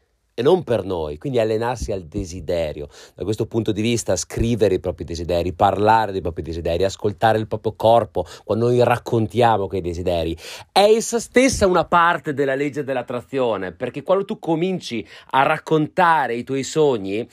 non 0.43 0.65
per 0.65 0.85
noi, 0.85 1.19
quindi 1.19 1.39
allenarsi 1.39 1.93
al 1.93 2.03
desiderio. 2.03 2.89
Da 3.15 3.25
questo 3.25 3.47
punto 3.47 3.73
di 3.73 3.81
vista, 3.81 4.17
scrivere 4.17 4.75
i 4.75 4.81
propri 4.81 5.05
desideri, 5.05 5.53
parlare 5.53 6.13
dei 6.13 6.21
propri 6.21 6.43
desideri, 6.43 6.85
ascoltare 6.85 7.39
il 7.39 7.47
proprio 7.47 7.75
corpo 7.75 8.27
quando 8.45 8.67
noi 8.67 8.83
raccontiamo 8.83 9.69
quei 9.69 9.81
desideri, 9.81 10.37
è 10.71 10.83
essa 10.83 11.19
stessa 11.19 11.67
una 11.67 11.85
parte 11.85 12.35
della 12.35 12.55
legge 12.55 12.85
dell'attrazione, 12.85 13.73
perché 13.73 14.03
quando 14.03 14.25
tu 14.25 14.39
cominci 14.39 15.07
a 15.31 15.43
raccontare 15.43 16.35
i 16.35 16.45
tuoi 16.45 16.63
sogni, 16.63 17.29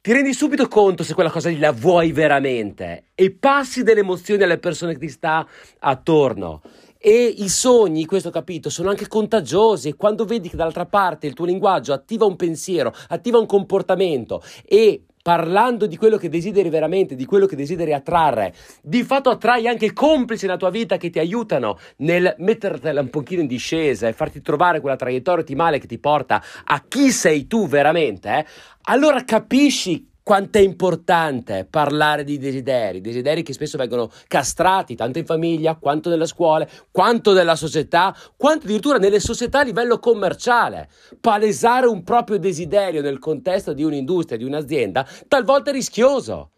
ti 0.00 0.12
rendi 0.12 0.32
subito 0.32 0.68
conto 0.68 1.02
se 1.02 1.12
quella 1.12 1.30
cosa 1.30 1.48
lì 1.48 1.58
la 1.58 1.72
vuoi 1.72 2.12
veramente 2.12 3.06
e 3.14 3.30
passi 3.32 3.82
delle 3.82 4.00
emozioni 4.00 4.42
alle 4.42 4.58
persone 4.58 4.92
che 4.92 5.00
ti 5.00 5.08
sta 5.08 5.46
attorno. 5.80 6.62
E 7.00 7.32
i 7.38 7.48
sogni, 7.48 8.06
questo 8.06 8.30
capito, 8.30 8.70
sono 8.70 8.90
anche 8.90 9.06
contagiosi 9.06 9.92
quando 9.92 10.24
vedi 10.24 10.48
che 10.48 10.56
dall'altra 10.56 10.86
parte 10.86 11.28
il 11.28 11.32
tuo 11.32 11.44
linguaggio 11.44 11.92
attiva 11.92 12.24
un 12.24 12.34
pensiero, 12.34 12.92
attiva 13.08 13.38
un 13.38 13.46
comportamento 13.46 14.42
e 14.64 15.04
parlando 15.22 15.86
di 15.86 15.96
quello 15.96 16.16
che 16.16 16.28
desideri 16.28 16.70
veramente, 16.70 17.14
di 17.14 17.24
quello 17.24 17.46
che 17.46 17.54
desideri 17.54 17.92
attrarre, 17.92 18.52
di 18.82 19.04
fatto 19.04 19.30
attrai 19.30 19.68
anche 19.68 19.92
complici 19.92 20.46
nella 20.46 20.58
tua 20.58 20.70
vita 20.70 20.96
che 20.96 21.10
ti 21.10 21.20
aiutano 21.20 21.78
nel 21.98 22.34
mettertela 22.38 23.00
un 23.00 23.10
pochino 23.10 23.42
in 23.42 23.46
discesa 23.46 24.08
e 24.08 24.12
farti 24.12 24.40
trovare 24.40 24.80
quella 24.80 24.96
traiettoria 24.96 25.42
ottimale 25.42 25.78
che 25.78 25.86
ti 25.86 25.98
porta 25.98 26.42
a 26.64 26.82
chi 26.88 27.10
sei 27.10 27.46
tu 27.46 27.68
veramente, 27.68 28.38
eh? 28.38 28.46
allora 28.84 29.22
capisci 29.22 30.08
quanto 30.28 30.58
è 30.58 30.60
importante 30.60 31.64
parlare 31.64 32.22
di 32.22 32.36
desideri, 32.36 33.00
desideri 33.00 33.42
che 33.42 33.54
spesso 33.54 33.78
vengono 33.78 34.10
castrati 34.26 34.94
tanto 34.94 35.18
in 35.18 35.24
famiglia 35.24 35.76
quanto 35.76 36.10
nella 36.10 36.26
scuola, 36.26 36.68
quanto 36.90 37.32
nella 37.32 37.56
società, 37.56 38.14
quanto 38.36 38.66
addirittura 38.66 38.98
nelle 38.98 39.20
società 39.20 39.60
a 39.60 39.62
livello 39.62 39.98
commerciale. 39.98 40.90
Palesare 41.18 41.86
un 41.86 42.02
proprio 42.04 42.38
desiderio 42.38 43.00
nel 43.00 43.18
contesto 43.18 43.72
di 43.72 43.82
un'industria, 43.82 44.36
di 44.36 44.44
un'azienda, 44.44 45.08
talvolta 45.26 45.70
è 45.70 45.72
rischioso, 45.72 46.50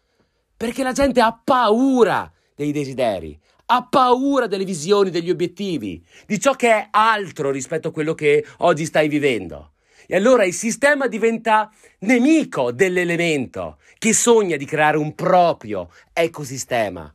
perché 0.57 0.83
la 0.83 0.91
gente 0.91 1.21
ha 1.21 1.39
paura 1.41 2.29
dei 2.53 2.73
desideri, 2.73 3.39
ha 3.67 3.87
paura 3.89 4.47
delle 4.47 4.65
visioni, 4.65 5.11
degli 5.11 5.29
obiettivi, 5.29 6.05
di 6.27 6.41
ciò 6.41 6.55
che 6.55 6.71
è 6.71 6.87
altro 6.91 7.51
rispetto 7.51 7.87
a 7.87 7.91
quello 7.93 8.15
che 8.15 8.45
oggi 8.57 8.83
stai 8.83 9.07
vivendo. 9.07 9.70
E 10.11 10.17
allora 10.17 10.43
il 10.43 10.53
sistema 10.53 11.07
diventa 11.07 11.71
nemico 11.99 12.73
dell'elemento 12.73 13.77
che 13.97 14.11
sogna 14.11 14.57
di 14.57 14.65
creare 14.65 14.97
un 14.97 15.15
proprio 15.15 15.87
ecosistema. 16.11 17.09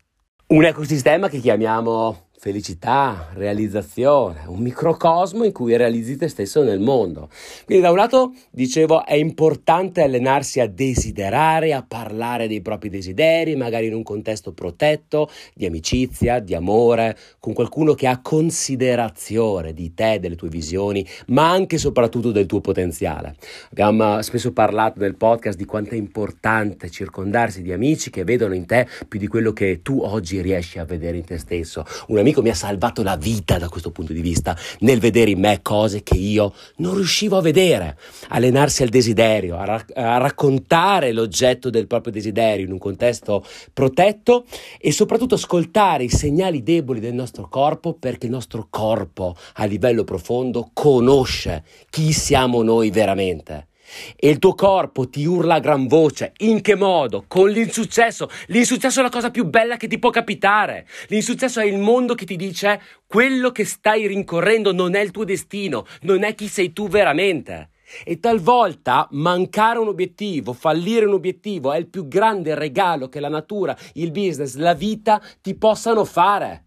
Un 0.47 0.65
ecosistema 0.65 1.29
che 1.29 1.41
chiamiamo 1.41 2.26
felicità, 2.47 3.31
realizzazione, 3.33 4.45
un 4.47 4.61
microcosmo 4.61 5.43
in 5.43 5.51
cui 5.51 5.77
realizzi 5.77 6.17
te 6.17 6.29
stesso 6.29 6.63
nel 6.63 6.79
mondo. 6.79 7.29
Quindi 7.65 7.83
da 7.83 7.91
un 7.91 7.97
lato, 7.97 8.35
dicevo, 8.53 9.05
è 9.05 9.15
importante 9.15 10.01
allenarsi 10.01 10.61
a 10.61 10.69
desiderare, 10.69 11.73
a 11.73 11.85
parlare 11.87 12.47
dei 12.47 12.61
propri 12.61 12.89
desideri, 12.89 13.57
magari 13.57 13.87
in 13.87 13.95
un 13.95 14.05
contesto 14.05 14.53
protetto, 14.53 15.29
di 15.55 15.67
amicizia, 15.67 16.39
di 16.39 16.55
amore, 16.55 17.17
con 17.41 17.53
qualcuno 17.53 17.95
che 17.95 18.07
ha 18.07 18.21
considerazione 18.21 19.73
di 19.73 19.93
te, 19.93 20.21
delle 20.21 20.37
tue 20.37 20.49
visioni, 20.49 21.05
ma 21.29 21.51
anche 21.51 21.75
e 21.75 21.79
soprattutto 21.81 22.31
del 22.31 22.47
tuo 22.47 22.61
potenziale. 22.61 23.35
Abbiamo 23.73 24.23
spesso 24.23 24.53
parlato 24.53 25.01
nel 25.01 25.17
podcast 25.17 25.59
di 25.59 25.65
quanto 25.65 25.95
è 25.95 25.97
importante 25.97 26.91
circondarsi 26.91 27.63
di 27.63 27.73
amici 27.73 28.09
che 28.11 28.23
vedono 28.23 28.55
in 28.55 28.67
te 28.67 28.87
più 29.09 29.19
di 29.19 29.27
quello 29.27 29.53
che 29.53 29.81
tu 29.83 29.99
oggi 30.01 30.41
riesci 30.41 30.79
a 30.79 30.85
vedere 30.85 31.17
in 31.17 31.25
te 31.25 31.39
stesso. 31.39 31.85
Un 32.07 32.19
amico 32.19 32.35
amico 32.37 32.43
mi 32.43 32.51
ha 32.51 32.55
salvato 32.55 33.03
la 33.03 33.17
vita 33.17 33.59
da 33.59 33.69
questo 33.69 33.91
punto 33.91 34.13
di 34.13 34.21
vista, 34.21 34.57
nel 34.81 35.01
vedere 35.01 35.31
in 35.31 35.39
me 35.39 35.61
cose 35.63 36.03
che 36.03 36.17
io 36.17 36.53
non 36.77 36.95
riuscivo 36.95 37.37
a 37.37 37.41
vedere, 37.41 37.97
allenarsi 38.29 38.83
al 38.83 38.89
desiderio, 38.89 39.57
a, 39.57 39.65
ra- 39.65 39.87
a 39.95 40.19
raccontare 40.19 41.13
l'oggetto 41.13 41.71
del 41.71 41.87
proprio 41.87 42.13
desiderio 42.13 42.67
in 42.67 42.73
un 42.73 42.79
contesto 42.79 43.45
protetto 43.73 44.45
e 44.79 44.93
soprattutto 44.93 45.37
ascoltare 45.37 46.05
i 46.05 46.11
segnali 46.11 46.63
deboli 46.63 47.01
del 47.01 47.15
nostro 47.15 47.49
corpo 47.49 47.95
perché 47.95 48.27
il 48.27 48.33
nostro 48.33 48.67
corpo 48.69 49.37
a 49.55 49.65
livello 49.65 50.05
profondo 50.05 50.71
conosce 50.73 51.65
chi 51.91 52.13
siamo 52.13 52.63
noi 52.63 52.91
veramente 52.91 53.69
e 54.17 54.29
il 54.29 54.39
tuo 54.39 54.55
corpo 54.55 55.09
ti 55.09 55.25
urla 55.25 55.55
a 55.55 55.61
gran 55.61 55.87
voce. 55.87 56.33
In 56.39 56.61
che 56.61 56.75
modo? 56.75 57.25
Con 57.27 57.51
l'insuccesso. 57.51 58.29
L'insuccesso 58.47 59.01
è 59.01 59.03
la 59.03 59.09
cosa 59.09 59.31
più 59.31 59.45
bella 59.45 59.77
che 59.77 59.89
ti 59.89 59.99
può 59.99 60.11
capitare. 60.11 60.87
L'insuccesso 61.09 61.61
è 61.61 61.65
il 61.65 61.79
mondo 61.79 62.15
che 62.15 62.25
ti 62.25 62.37
dice 62.37 62.81
quello 63.07 63.51
che 63.51 63.65
stai 63.65 64.07
rincorrendo 64.07 64.73
non 64.73 64.95
è 64.95 65.01
il 65.01 65.11
tuo 65.11 65.25
destino, 65.25 65.87
non 66.03 66.23
è 66.25 66.35
chi 66.35 66.49
sei 66.49 66.73
tu 66.73 66.89
veramente. 66.89 67.71
E 68.05 68.19
talvolta 68.19 69.07
mancare 69.13 69.79
un 69.79 69.87
obiettivo, 69.87 70.53
fallire 70.53 71.07
un 71.07 71.13
obiettivo 71.13 71.73
è 71.73 71.79
il 71.79 71.87
più 71.87 72.09
grande 72.09 72.55
regalo 72.57 73.09
che 73.09 73.21
la 73.21 73.29
natura, 73.29 73.77
il 73.95 74.11
business, 74.11 74.57
la 74.57 74.75
vita 74.75 75.23
ti 75.41 75.55
possano 75.55 76.05
fare 76.05 76.65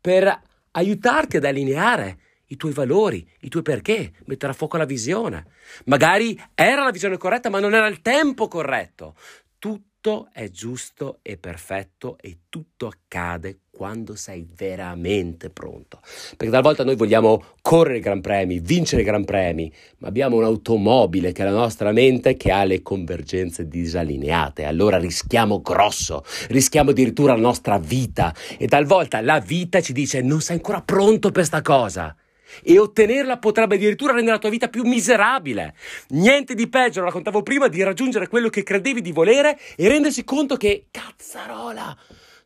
per 0.00 0.40
aiutarti 0.72 1.36
ad 1.36 1.44
allineare 1.44 2.18
i 2.52 2.56
tuoi 2.56 2.72
valori, 2.72 3.26
i 3.40 3.48
tuoi 3.48 3.62
perché, 3.62 4.12
mettere 4.26 4.52
a 4.52 4.54
fuoco 4.54 4.76
la 4.76 4.84
visione. 4.84 5.46
Magari 5.86 6.38
era 6.54 6.84
la 6.84 6.90
visione 6.90 7.16
corretta, 7.16 7.48
ma 7.48 7.60
non 7.60 7.74
era 7.74 7.86
il 7.86 8.02
tempo 8.02 8.46
corretto. 8.46 9.16
Tutto 9.58 10.28
è 10.32 10.50
giusto 10.50 11.20
e 11.22 11.38
perfetto 11.38 12.18
e 12.20 12.40
tutto 12.48 12.88
accade 12.88 13.60
quando 13.70 14.16
sei 14.16 14.46
veramente 14.54 15.48
pronto. 15.48 16.00
Perché 16.36 16.52
talvolta 16.52 16.84
noi 16.84 16.96
vogliamo 16.96 17.42
correre 17.62 17.98
i 17.98 18.00
Gran 18.00 18.20
Premi, 18.20 18.58
vincere 18.58 19.00
i 19.00 19.04
Gran 19.04 19.24
Premi, 19.24 19.72
ma 19.98 20.08
abbiamo 20.08 20.36
un'automobile 20.36 21.32
che 21.32 21.42
è 21.42 21.44
la 21.46 21.52
nostra 21.52 21.90
mente 21.90 22.36
che 22.36 22.50
ha 22.50 22.64
le 22.64 22.82
convergenze 22.82 23.66
disallineate. 23.66 24.64
Allora 24.64 24.98
rischiamo 24.98 25.62
grosso, 25.62 26.22
rischiamo 26.48 26.90
addirittura 26.90 27.34
la 27.34 27.40
nostra 27.40 27.78
vita 27.78 28.34
e 28.58 28.66
talvolta 28.66 29.22
la 29.22 29.38
vita 29.38 29.80
ci 29.80 29.94
dice 29.94 30.20
non 30.20 30.42
sei 30.42 30.56
ancora 30.56 30.82
pronto 30.82 31.30
per 31.30 31.46
sta 31.46 31.62
cosa 31.62 32.14
e 32.62 32.78
ottenerla 32.78 33.38
potrebbe 33.38 33.76
addirittura 33.76 34.12
rendere 34.12 34.34
la 34.34 34.40
tua 34.40 34.50
vita 34.50 34.68
più 34.68 34.84
miserabile. 34.84 35.74
Niente 36.08 36.54
di 36.54 36.68
peggio, 36.68 37.00
lo 37.00 37.06
raccontavo 37.06 37.42
prima, 37.42 37.68
di 37.68 37.82
raggiungere 37.82 38.28
quello 38.28 38.48
che 38.48 38.62
credevi 38.62 39.00
di 39.00 39.12
volere 39.12 39.58
e 39.76 39.88
rendersi 39.88 40.24
conto 40.24 40.56
che, 40.56 40.88
cazzarola, 40.90 41.96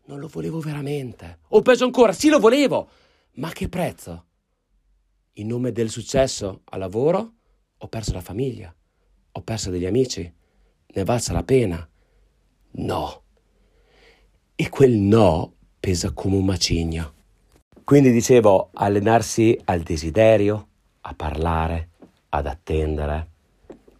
non 0.07 0.19
lo 0.19 0.29
volevo 0.29 0.61
veramente. 0.61 1.39
O 1.49 1.63
peggio 1.63 1.85
ancora, 1.85 2.13
sì 2.13 2.29
lo 2.29 2.39
volevo, 2.39 2.89
ma 3.35 3.49
a 3.49 3.53
che 3.53 3.69
prezzo? 3.69 4.25
In 5.35 5.49
nome 5.49 5.73
del 5.73 5.91
successo 5.91 6.63
al 6.65 6.79
lavoro 6.79 7.33
ho 7.79 7.89
perso 7.89 8.13
la 8.13 8.21
famiglia, 8.21 8.75
ho 9.33 9.43
perso 9.43 9.71
degli 9.71 9.85
amici, 9.85 10.23
ne 10.23 11.03
è 11.03 11.05
valsa 11.05 11.33
la 11.33 11.43
pena? 11.43 11.87
No. 12.79 13.23
E 14.55 14.69
quel 14.71 14.93
no 14.93 15.55
pesa 15.79 16.13
come 16.13 16.37
un 16.37 16.45
macigno. 16.45 17.16
Quindi 17.87 18.11
dicevo, 18.11 18.71
allenarsi 18.73 19.57
al 19.67 19.83
desiderio, 19.83 20.67
a 21.03 21.15
parlare, 21.15 21.91
ad 22.31 22.47
attendere. 22.49 23.29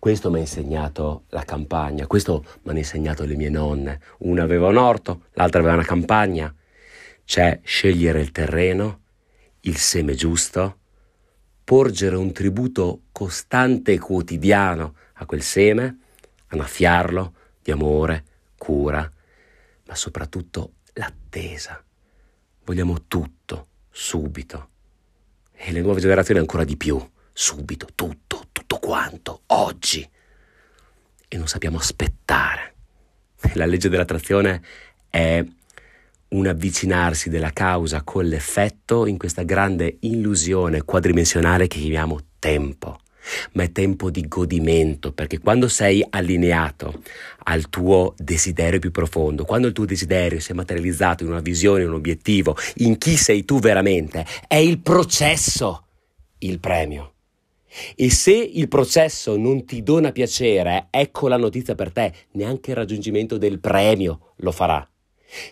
Questo 0.01 0.29
mi 0.29 0.39
ha 0.39 0.41
insegnato 0.41 1.23
la 1.29 1.45
campagna, 1.45 2.09
questo 2.09 2.45
mi 2.63 2.71
hanno 2.71 2.79
insegnato 2.79 3.25
le 3.25 3.37
mie 3.37 3.49
nonne. 3.49 4.01
Una 4.19 4.43
aveva 4.43 4.67
un 4.67 4.77
orto, 4.77 5.27
l'altra 5.35 5.61
aveva 5.61 5.75
una 5.75 5.85
campagna. 5.85 6.53
C'è 7.25 7.61
scegliere 7.63 8.21
il 8.21 8.33
terreno, 8.33 9.03
il 9.61 9.77
seme 9.77 10.15
giusto, 10.15 10.79
porgere 11.63 12.17
un 12.17 12.33
tributo 12.33 13.03
costante 13.13 13.93
e 13.93 14.01
quotidiano 14.01 14.97
a 15.13 15.27
quel 15.27 15.43
seme, 15.43 15.99
annaffiarlo 16.49 17.35
di 17.63 17.71
amore, 17.71 18.25
cura, 18.59 19.09
ma 19.87 19.95
soprattutto 19.95 20.73
l'attesa. 20.95 21.81
Vogliamo 22.65 23.05
tutto 23.07 23.69
subito. 23.97 24.69
E 25.55 25.73
le 25.73 25.81
nuove 25.81 26.01
generazioni 26.01 26.39
ancora 26.39 26.65
di 26.65 26.77
più, 26.77 27.03
subito, 27.33 27.89
tutto, 27.95 28.49
tutto 28.53 28.79
quanto, 28.79 29.43
oggi. 29.47 30.07
E 31.27 31.37
non 31.39 31.49
sappiamo 31.49 31.79
aspettare. 31.79 32.75
La 33.55 33.65
legge 33.65 33.89
dell'attrazione 33.89 34.63
è 35.09 35.43
un 36.29 36.47
avvicinarsi 36.47 37.31
della 37.31 37.53
causa 37.53 38.03
con 38.03 38.27
l'effetto 38.27 39.07
in 39.07 39.17
questa 39.17 39.45
grande 39.45 39.97
illusione 40.01 40.83
quadrimensionale 40.83 41.67
che 41.67 41.79
chiamiamo 41.79 42.19
tempo 42.39 42.99
ma 43.53 43.63
è 43.63 43.73
tempo 43.73 44.11
di 44.11 44.27
godimento, 44.29 45.13
perché 45.13 45.39
quando 45.39 45.69
sei 45.69 46.05
allineato 46.09 47.03
al 47.45 47.69
tuo 47.69 48.15
desiderio 48.17 48.81
più 48.81 48.91
profondo, 48.91 49.45
quando 49.45 49.69
il 49.69 49.73
tuo 49.73 49.85
desiderio 49.85 50.41
si 50.41 50.53
è 50.53 50.55
materializzato 50.55 51.23
in 51.23 51.31
una 51.31 51.41
visione, 51.41 51.83
in 51.83 51.89
un 51.89 51.95
obiettivo, 51.95 52.57
in 52.77 52.99
chi 52.99 53.17
sei 53.17 53.45
tu 53.45 53.59
veramente, 53.59 54.25
è 54.47 54.57
il 54.57 54.81
processo 54.81 55.87
il 56.39 56.61
premio. 56.61 57.13
E 57.95 58.11
se 58.11 58.33
il 58.33 58.69
processo 58.69 59.37
non 59.37 59.65
ti 59.65 59.83
dona 59.83 60.13
piacere, 60.13 60.89
ecco 60.91 61.29
la 61.29 61.37
notizia 61.37 61.75
per 61.75 61.93
te, 61.93 62.13
neanche 62.33 62.71
il 62.71 62.77
raggiungimento 62.77 63.37
del 63.37 63.59
premio 63.59 64.33
lo 64.37 64.51
farà. 64.51 64.87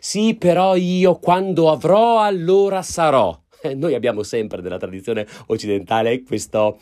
Sì, 0.00 0.34
però 0.34 0.76
io 0.76 1.18
quando 1.18 1.70
avrò 1.70 2.20
allora 2.20 2.82
sarò. 2.82 3.38
Noi 3.74 3.94
abbiamo 3.94 4.22
sempre 4.22 4.60
nella 4.60 4.78
tradizione 4.78 5.26
occidentale 5.46 6.22
questo 6.22 6.78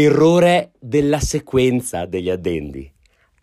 Errore 0.00 0.74
della 0.78 1.18
sequenza 1.18 2.06
degli 2.06 2.30
addendi. 2.30 2.88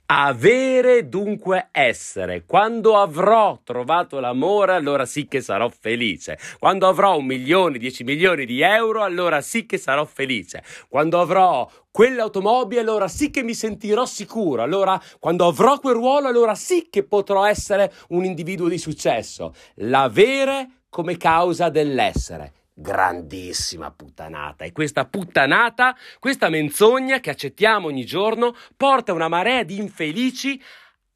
Avere 0.06 1.10
dunque 1.10 1.68
essere. 1.74 2.46
Quando 2.46 2.96
avrò 2.96 3.60
trovato 3.62 4.22
l'amore, 4.22 4.74
allora 4.74 5.06
sì 5.06 5.28
che 5.28 5.42
sarò 5.42 5.68
felice. 5.68 6.40
Quando 6.58 6.88
avrò 6.88 7.18
un 7.18 7.26
milione, 7.26 7.78
dieci 7.78 8.06
milioni 8.06 8.46
di 8.46 8.62
euro, 8.62 9.04
allora 9.04 9.42
sì 9.42 9.66
che 9.66 9.78
sarò 9.78 10.06
felice. 10.06 10.64
Quando 10.88 11.20
avrò 11.20 11.70
quell'automobile, 11.92 12.80
allora 12.80 13.10
sì 13.10 13.32
che 13.32 13.44
mi 13.44 13.54
sentirò 13.54 14.06
sicuro. 14.06 14.62
Allora, 14.62 14.98
quando 15.20 15.48
avrò 15.48 15.78
quel 15.82 15.96
ruolo, 15.96 16.30
allora 16.30 16.56
sì 16.56 16.88
che 16.90 17.04
potrò 17.04 17.44
essere 17.44 17.92
un 18.10 18.24
individuo 18.24 18.70
di 18.70 18.78
successo. 18.78 19.54
L'avere 19.80 20.84
come 20.88 21.18
causa 21.18 21.68
dell'essere 21.68 22.54
grandissima 22.76 23.90
puttanata. 23.92 24.66
E 24.66 24.74
questa 24.74 25.06
puttanata, 25.06 25.96
questa 26.20 26.50
menzogna 26.50 27.20
che 27.20 27.30
accettiamo 27.30 27.88
ogni 27.88 28.06
giorno, 28.06 28.54
porta 28.76 29.14
una 29.14 29.30
marea 29.30 29.64
di 29.64 29.78
infelici 29.78 30.62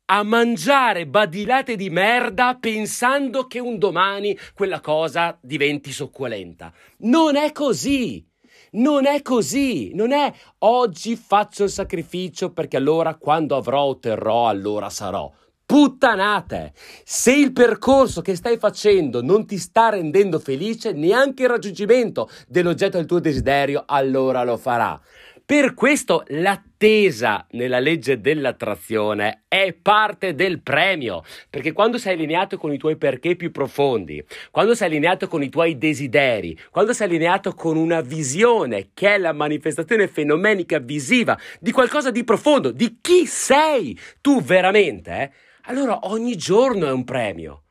a 0.05 0.23
mangiare 0.23 1.05
badilate 1.05 1.75
di 1.75 1.89
merda 1.89 2.57
pensando 2.59 3.45
che 3.45 3.59
un 3.59 3.77
domani 3.77 4.35
quella 4.55 4.79
cosa 4.79 5.37
diventi 5.39 5.91
succulenta. 5.91 6.73
Non 6.99 7.35
è 7.35 7.51
così. 7.51 8.25
Non 8.71 9.07
è 9.07 9.23
così, 9.23 9.95
non 9.95 10.11
è 10.11 10.31
oggi 10.59 11.15
faccio 11.15 11.63
il 11.63 11.71
sacrificio 11.71 12.51
perché 12.51 12.77
allora 12.77 13.15
quando 13.15 13.55
avrò 13.55 13.81
otterrò 13.81 14.47
allora 14.47 14.91
sarò. 14.91 15.31
Puttanate! 15.69 16.71
Se 17.03 17.31
il 17.31 17.53
percorso 17.53 18.21
che 18.21 18.33
stai 18.33 18.57
facendo 18.57 19.21
non 19.21 19.45
ti 19.45 19.59
sta 19.59 19.89
rendendo 19.89 20.39
felice, 20.39 20.93
neanche 20.93 21.43
il 21.43 21.49
raggiungimento 21.49 22.27
dell'oggetto 22.47 22.97
del 22.97 23.05
tuo 23.05 23.19
desiderio, 23.19 23.83
allora 23.85 24.43
lo 24.43 24.57
farà. 24.57 24.99
Per 25.45 25.75
questo 25.75 26.23
l'attesa 26.29 27.45
nella 27.51 27.77
legge 27.77 28.19
dell'attrazione 28.19 29.43
è 29.47 29.73
parte 29.73 30.33
del 30.33 30.59
premio, 30.63 31.23
perché 31.51 31.71
quando 31.71 31.99
sei 31.99 32.15
allineato 32.15 32.57
con 32.57 32.73
i 32.73 32.79
tuoi 32.79 32.97
perché 32.97 33.35
più 33.35 33.51
profondi, 33.51 34.25
quando 34.49 34.73
sei 34.73 34.87
allineato 34.87 35.27
con 35.27 35.43
i 35.43 35.49
tuoi 35.49 35.77
desideri, 35.77 36.57
quando 36.71 36.93
sei 36.93 37.05
allineato 37.05 37.53
con 37.53 37.77
una 37.77 38.01
visione 38.01 38.89
che 38.95 39.13
è 39.13 39.17
la 39.19 39.33
manifestazione 39.33 40.07
fenomenica 40.07 40.79
visiva 40.79 41.37
di 41.59 41.71
qualcosa 41.71 42.09
di 42.09 42.23
profondo, 42.23 42.71
di 42.71 42.97
chi 43.01 43.27
sei 43.27 43.95
tu 44.19 44.41
veramente, 44.41 45.11
eh, 45.11 45.31
allora 45.69 45.99
ogni 46.07 46.35
giorno 46.35 46.87
è 46.87 46.91
un 46.91 47.03
premio. 47.03 47.63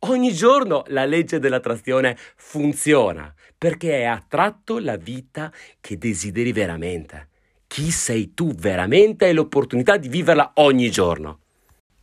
Ogni 0.00 0.32
giorno 0.32 0.84
la 0.88 1.06
legge 1.06 1.38
dell'attrazione 1.38 2.16
funziona 2.36 3.34
perché 3.56 4.00
è 4.00 4.04
attratto 4.04 4.78
la 4.78 4.96
vita 4.96 5.50
che 5.80 5.96
desideri 5.96 6.52
veramente. 6.52 7.28
Chi 7.66 7.90
sei 7.90 8.34
tu 8.34 8.52
veramente 8.54 9.26
e 9.26 9.32
l'opportunità 9.32 9.96
di 9.96 10.08
viverla 10.08 10.52
ogni 10.56 10.90
giorno. 10.90 11.40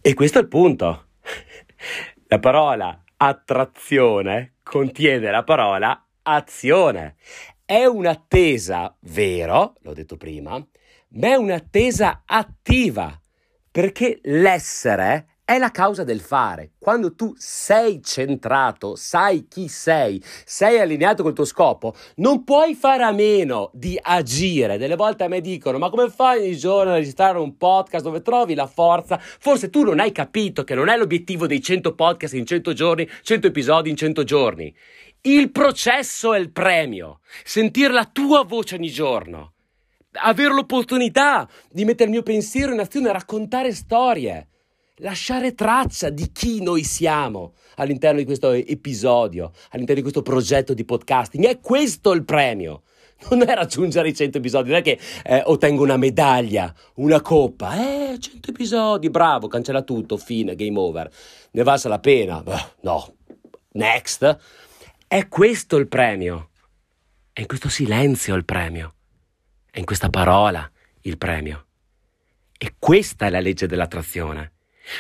E 0.01 0.15
questo 0.15 0.39
è 0.39 0.41
il 0.41 0.47
punto. 0.47 1.09
La 2.27 2.39
parola 2.39 3.03
attrazione 3.15 4.55
contiene 4.63 5.29
la 5.29 5.43
parola 5.43 6.07
azione. 6.23 7.15
È 7.63 7.85
un'attesa, 7.85 8.97
vero, 9.01 9.75
l'ho 9.81 9.93
detto 9.93 10.17
prima, 10.17 10.57
ma 11.09 11.27
è 11.27 11.35
un'attesa 11.35 12.23
attiva, 12.25 13.21
perché 13.69 14.19
l'essere 14.23 15.32
è 15.45 15.57
la 15.57 15.71
causa 15.71 16.05
del 16.05 16.21
fare. 16.21 16.71
Quando 16.79 17.15
tu 17.15 17.33
sei 17.35 18.01
centrato, 18.01 18.95
sai 18.95 19.47
chi 19.49 19.67
sei, 19.67 20.23
sei 20.45 20.79
allineato 20.79 21.21
col 21.21 21.33
tuo 21.33 21.43
scopo, 21.43 21.95
non 22.15 22.43
puoi 22.43 22.75
fare 22.75 23.03
a 23.03 23.11
meno 23.11 23.69
di 23.73 23.99
agire. 24.01 24.77
Delle 24.77 24.95
volte 24.95 25.25
a 25.25 25.27
me 25.27 25.41
dicono: 25.41 25.77
Ma 25.77 25.89
come 25.89 26.09
fai 26.09 26.39
ogni 26.39 26.57
giorno 26.57 26.91
a 26.91 26.95
registrare 26.95 27.39
un 27.39 27.57
podcast 27.57 28.05
dove 28.05 28.21
trovi 28.21 28.55
la 28.55 28.67
forza? 28.67 29.19
Forse 29.19 29.69
tu 29.69 29.83
non 29.83 29.99
hai 29.99 30.13
capito 30.13 30.63
che 30.63 30.75
non 30.75 30.87
è 30.87 30.95
l'obiettivo 30.95 31.45
dei 31.45 31.61
100 31.61 31.93
podcast 31.93 32.33
in 32.35 32.45
100 32.45 32.73
giorni, 32.73 33.09
100 33.21 33.47
episodi 33.47 33.89
in 33.89 33.97
100 33.97 34.23
giorni. 34.23 34.73
Il 35.21 35.51
processo 35.51 36.33
è 36.33 36.39
il 36.39 36.51
premio. 36.51 37.19
Sentire 37.43 37.91
la 37.91 38.05
tua 38.05 38.43
voce 38.43 38.75
ogni 38.75 38.89
giorno. 38.89 39.53
Avere 40.15 40.53
l'opportunità 40.53 41.49
di 41.69 41.85
mettere 41.85 42.05
il 42.05 42.11
mio 42.11 42.23
pensiero 42.23 42.71
in 42.71 42.79
azione, 42.79 43.11
raccontare 43.11 43.73
storie 43.73 44.49
lasciare 44.97 45.55
traccia 45.55 46.09
di 46.09 46.31
chi 46.31 46.61
noi 46.61 46.83
siamo 46.83 47.53
all'interno 47.75 48.19
di 48.19 48.25
questo 48.25 48.51
episodio, 48.51 49.51
all'interno 49.69 49.95
di 49.95 50.01
questo 50.01 50.21
progetto 50.21 50.73
di 50.73 50.85
podcasting. 50.85 51.45
È 51.45 51.59
questo 51.59 52.11
il 52.11 52.23
premio. 52.23 52.83
Non 53.29 53.41
è 53.43 53.53
raggiungere 53.53 54.09
i 54.09 54.13
100 54.13 54.39
episodi, 54.39 54.69
non 54.69 54.79
è 54.79 54.81
che 54.81 54.99
eh, 55.23 55.41
ottengo 55.45 55.81
una 55.81 55.95
medaglia, 55.95 56.73
una 56.95 57.21
coppa. 57.21 58.11
Eh, 58.11 58.19
100 58.19 58.49
episodi, 58.49 59.09
bravo, 59.09 59.47
cancella 59.47 59.81
tutto, 59.81 60.17
fine, 60.17 60.55
game 60.55 60.77
over. 60.77 61.09
Ne 61.51 61.63
valsa 61.63 61.87
la 61.87 61.99
pena? 61.99 62.43
Beh, 62.43 62.65
no. 62.81 63.15
Next. 63.71 64.39
È 65.07 65.27
questo 65.29 65.77
il 65.77 65.87
premio. 65.87 66.49
È 67.31 67.39
in 67.39 67.47
questo 67.47 67.69
silenzio 67.69 68.35
il 68.35 68.43
premio. 68.43 68.95
È 69.71 69.79
in 69.79 69.85
questa 69.85 70.09
parola 70.09 70.69
il 71.01 71.17
premio. 71.17 71.67
E 72.57 72.75
questa 72.77 73.27
è 73.27 73.29
la 73.29 73.39
legge 73.39 73.67
dell'attrazione. 73.67 74.51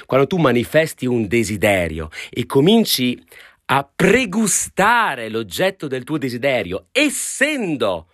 Quando 0.05 0.27
tu 0.27 0.37
manifesti 0.37 1.05
un 1.05 1.27
desiderio 1.27 2.09
e 2.29 2.45
cominci 2.45 3.21
a 3.65 3.89
pregustare 3.95 5.29
l'oggetto 5.29 5.87
del 5.87 6.03
tuo 6.03 6.17
desiderio, 6.17 6.87
essendo 6.91 8.07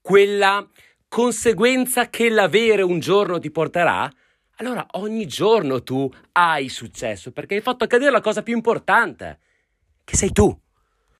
quella 0.00 0.66
conseguenza 1.08 2.08
che 2.08 2.28
l'avere 2.28 2.82
un 2.82 2.98
giorno 2.98 3.38
ti 3.38 3.50
porterà, 3.50 4.10
allora 4.56 4.86
ogni 4.92 5.26
giorno 5.26 5.82
tu 5.82 6.10
hai 6.32 6.68
successo 6.68 7.30
perché 7.32 7.56
hai 7.56 7.60
fatto 7.60 7.84
accadere 7.84 8.10
la 8.10 8.20
cosa 8.20 8.42
più 8.42 8.54
importante, 8.54 9.38
che 10.04 10.16
sei 10.16 10.32
tu. 10.32 10.56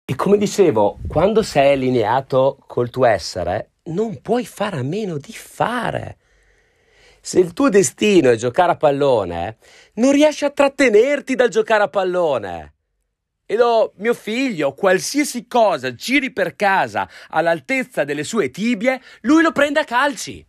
E 0.05 0.15
come 0.15 0.39
dicevo, 0.39 0.99
quando 1.09 1.43
sei 1.43 1.73
allineato 1.73 2.59
col 2.67 2.91
tuo 2.91 3.07
essere, 3.07 3.73
non 3.85 4.23
puoi 4.23 4.47
fare 4.47 4.79
a 4.79 4.83
meno 4.83 5.19
di 5.19 5.33
fare. 5.33 6.19
Se 7.27 7.41
il 7.41 7.55
tuo 7.55 7.69
destino 7.69 8.31
è 8.31 8.37
giocare 8.37 8.71
a 8.71 8.77
pallone, 8.77 9.57
non 9.95 10.13
riesci 10.13 10.45
a 10.45 10.51
trattenerti 10.51 11.35
dal 11.35 11.49
giocare 11.49 11.83
a 11.83 11.89
pallone. 11.89 12.75
E 13.45 13.57
do 13.57 13.95
mio 13.97 14.15
figlio, 14.15 14.75
qualsiasi 14.75 15.49
cosa 15.49 15.93
giri 15.93 16.33
per 16.33 16.55
casa 16.55 17.11
all'altezza 17.31 18.05
delle 18.05 18.23
sue 18.23 18.51
tibie, 18.51 19.03
lui 19.23 19.43
lo 19.43 19.51
prende 19.51 19.81
a 19.81 19.85
calci. 19.85 20.47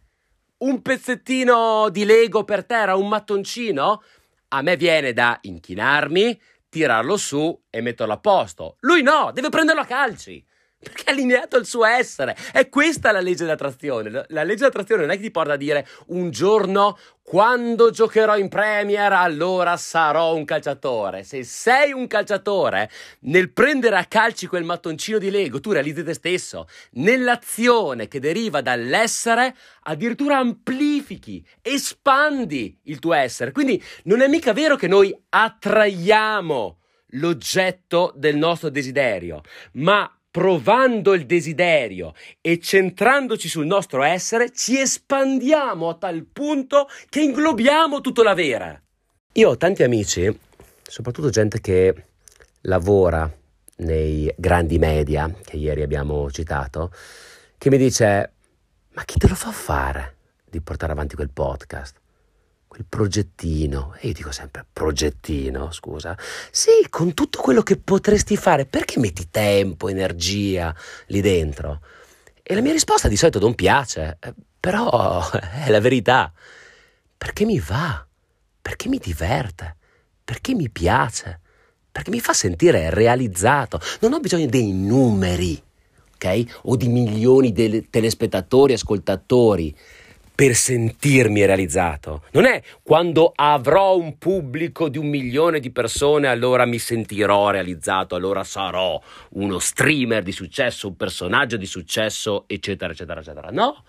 Un 0.57 0.83
pezzettino 0.83 1.89
di 1.89 2.05
Lego 2.05 2.43
per 2.43 2.63
terra, 2.63 2.95
un 2.95 3.07
mattoncino, 3.07 4.03
a 4.49 4.61
me 4.61 4.77
viene 4.77 5.13
da 5.13 5.35
inchinarmi, 5.41 6.39
tirarlo 6.69 7.17
su 7.17 7.59
e 7.71 7.81
metterlo 7.81 8.13
a 8.13 8.19
posto. 8.19 8.75
Lui 8.81 9.01
no, 9.01 9.31
deve 9.33 9.49
prenderlo 9.49 9.81
a 9.81 9.85
calci. 9.85 10.45
Perché 10.79 11.05
è 11.05 11.11
allineato 11.11 11.55
al 11.55 11.65
suo 11.65 11.85
essere. 11.85 12.37
È 12.51 12.69
questa 12.69 13.11
la 13.11 13.19
legge 13.19 13.43
dell'attrazione. 13.43 14.25
La 14.27 14.43
legge 14.43 14.59
dell'attrazione 14.59 15.01
non 15.01 15.11
è 15.11 15.15
che 15.15 15.23
ti 15.23 15.31
porta 15.31 15.53
a 15.53 15.57
dire 15.57 15.87
un 16.07 16.29
giorno 16.29 16.97
quando 17.23 17.89
giocherò 17.89 18.37
in 18.37 18.47
Premier 18.47 19.11
allora 19.11 19.75
sarò 19.75 20.35
un 20.35 20.45
calciatore. 20.45 21.23
Se 21.23 21.43
sei 21.43 21.91
un 21.91 22.05
calciatore, 22.05 22.89
nel 23.21 23.51
prendere 23.51 23.97
a 23.97 24.05
calci 24.05 24.45
quel 24.45 24.63
mattoncino 24.63 25.17
di 25.17 25.31
Lego, 25.31 25.59
tu 25.59 25.71
realizzi 25.71 26.03
te 26.03 26.13
stesso. 26.13 26.67
Nell'azione 26.91 28.07
che 28.07 28.19
deriva 28.19 28.61
dall'essere, 28.61 29.55
addirittura 29.81 30.37
amplifichi, 30.37 31.45
espandi 31.61 32.79
il 32.83 32.99
tuo 32.99 33.13
essere. 33.13 33.51
Quindi 33.51 33.83
non 34.03 34.21
è 34.21 34.27
mica 34.27 34.53
vero 34.53 34.75
che 34.75 34.87
noi 34.87 35.13
attraiamo 35.29 36.77
l'oggetto 37.11 38.13
del 38.15 38.37
nostro 38.37 38.69
desiderio, 38.69 39.41
ma 39.73 40.09
provando 40.29 41.13
il 41.13 41.25
desiderio 41.25 42.13
e 42.41 42.59
centrandoci 42.59 43.47
sul 43.47 43.65
nostro 43.65 44.03
essere, 44.03 44.51
ci 44.51 44.79
espandiamo 44.79 45.89
a 45.89 45.95
tal 45.95 46.25
punto 46.25 46.87
che 47.09 47.21
inglobiamo 47.21 48.01
tutto 48.01 48.23
l'avere. 48.23 48.83
Io 49.33 49.49
ho 49.49 49.57
tanti 49.57 49.83
amici, 49.83 50.35
soprattutto 50.81 51.29
gente 51.29 51.59
che 51.59 52.05
lavora 52.61 53.31
nei 53.77 54.33
grandi 54.37 54.79
media 54.79 55.31
che 55.43 55.57
ieri 55.57 55.81
abbiamo 55.81 56.29
citato, 56.31 56.91
che 57.57 57.69
mi 57.69 57.77
dice: 57.77 58.31
Ma 58.93 59.03
chi 59.05 59.17
te 59.19 59.27
lo 59.27 59.35
fa 59.35 59.51
fare 59.51 60.15
di 60.49 60.61
portare 60.61 60.91
avanti 60.91 61.15
quel 61.15 61.29
podcast? 61.29 61.97
Quel 62.77 62.85
progettino, 62.87 63.95
e 63.99 64.07
io 64.07 64.13
dico 64.13 64.31
sempre 64.31 64.63
progettino, 64.71 65.71
scusa, 65.71 66.15
sì, 66.51 66.85
con 66.89 67.15
tutto 67.15 67.41
quello 67.41 67.63
che 67.63 67.77
potresti 67.77 68.37
fare, 68.37 68.67
perché 68.67 68.99
metti 68.99 69.29
tempo, 69.31 69.89
energia 69.89 70.75
lì 71.07 71.21
dentro? 71.21 71.81
E 72.43 72.53
la 72.53 72.61
mia 72.61 72.73
risposta 72.73 73.07
di 73.07 73.17
solito 73.17 73.39
non 73.39 73.55
piace, 73.55 74.17
eh, 74.19 74.33
però 74.59 75.27
è 75.65 75.71
la 75.71 75.79
verità, 75.79 76.31
perché 77.17 77.45
mi 77.45 77.59
va, 77.59 78.05
perché 78.61 78.89
mi 78.89 78.99
diverte, 78.99 79.75
perché 80.23 80.53
mi 80.53 80.69
piace, 80.69 81.39
perché 81.91 82.11
mi 82.11 82.19
fa 82.19 82.33
sentire 82.33 82.91
realizzato, 82.91 83.81
non 84.01 84.13
ho 84.13 84.19
bisogno 84.19 84.45
dei 84.45 84.71
numeri, 84.71 85.59
ok? 86.13 86.59
O 86.63 86.75
di 86.75 86.89
milioni 86.89 87.51
di 87.51 87.89
telespettatori, 87.89 88.73
ascoltatori 88.73 89.75
per 90.37 90.53
sentirmi 90.53 91.43
realizzato. 91.47 92.21
Non 92.33 92.45
è 92.45 92.61
quando 92.83 93.31
avrò 93.33 93.97
un 93.97 94.19
pubblico 94.19 94.87
di 94.87 94.99
un 94.99 95.07
milione 95.07 95.59
di 95.59 95.71
persone 95.71 96.27
allora 96.27 96.63
mi 96.67 96.77
sentirò 96.77 97.49
realizzato, 97.49 98.13
allora 98.13 98.43
sarò 98.43 99.01
uno 99.29 99.57
streamer 99.57 100.21
di 100.21 100.31
successo, 100.31 100.89
un 100.89 100.95
personaggio 100.95 101.57
di 101.57 101.65
successo, 101.65 102.43
eccetera, 102.45 102.91
eccetera, 102.91 103.19
eccetera. 103.19 103.49
No, 103.49 103.83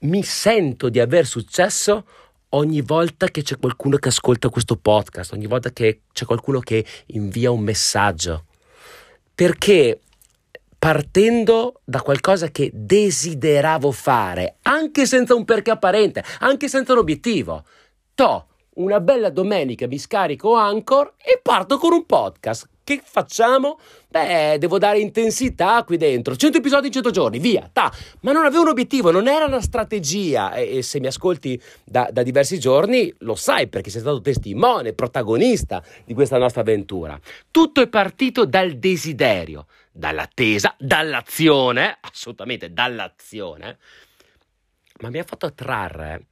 mi 0.00 0.22
sento 0.22 0.90
di 0.90 1.00
aver 1.00 1.24
successo 1.24 2.04
ogni 2.50 2.82
volta 2.82 3.28
che 3.28 3.40
c'è 3.40 3.56
qualcuno 3.56 3.96
che 3.96 4.08
ascolta 4.08 4.50
questo 4.50 4.76
podcast, 4.76 5.32
ogni 5.32 5.46
volta 5.46 5.70
che 5.70 6.02
c'è 6.12 6.26
qualcuno 6.26 6.60
che 6.60 6.84
invia 7.06 7.50
un 7.50 7.60
messaggio. 7.60 8.44
Perché 9.34 10.00
partendo 10.80 11.82
da 11.84 12.00
qualcosa 12.00 12.48
che 12.48 12.70
desideravo 12.72 13.92
fare, 13.92 14.56
anche 14.62 15.04
senza 15.04 15.34
un 15.34 15.44
perché 15.44 15.70
apparente, 15.70 16.24
anche 16.38 16.68
senza 16.68 16.94
un 16.94 17.00
obiettivo. 17.00 17.64
To, 18.14 18.46
una 18.76 18.98
bella 18.98 19.28
domenica 19.28 19.86
mi 19.86 19.98
scarico 19.98 20.54
Anchor 20.54 21.16
e 21.22 21.38
parto 21.42 21.76
con 21.76 21.92
un 21.92 22.06
podcast. 22.06 22.66
Che 22.82 23.02
facciamo? 23.04 23.78
Beh, 24.08 24.56
devo 24.58 24.78
dare 24.78 25.00
intensità 25.00 25.84
qui 25.84 25.98
dentro. 25.98 26.34
100 26.34 26.56
episodi 26.56 26.86
in 26.86 26.92
100 26.94 27.10
giorni, 27.10 27.38
via, 27.38 27.68
ta. 27.70 27.92
Ma 28.20 28.32
non 28.32 28.46
avevo 28.46 28.62
un 28.62 28.68
obiettivo, 28.68 29.10
non 29.10 29.28
era 29.28 29.44
una 29.44 29.60
strategia. 29.60 30.54
E, 30.54 30.78
e 30.78 30.82
se 30.82 30.98
mi 30.98 31.06
ascolti 31.08 31.60
da, 31.84 32.08
da, 32.10 32.22
diversi 32.22 32.58
giorni, 32.58 33.14
lo 33.18 33.34
sai 33.34 33.68
perché 33.68 33.90
sei 33.90 34.00
stato 34.00 34.22
testimone, 34.22 34.94
protagonista 34.94 35.82
di 36.06 36.14
questa 36.14 36.38
nostra 36.38 36.62
avventura. 36.62 37.20
Tutto 37.50 37.82
è 37.82 37.86
partito 37.86 38.46
dal 38.46 38.72
desiderio, 38.72 39.66
dall'attesa, 39.90 40.74
dall'azione, 40.78 41.98
assolutamente 42.00 42.72
dall'azione. 42.72 43.78
Ma 45.00 45.10
mi 45.10 45.18
ha 45.18 45.24
fatto 45.24 45.46
attrarre 45.46 46.26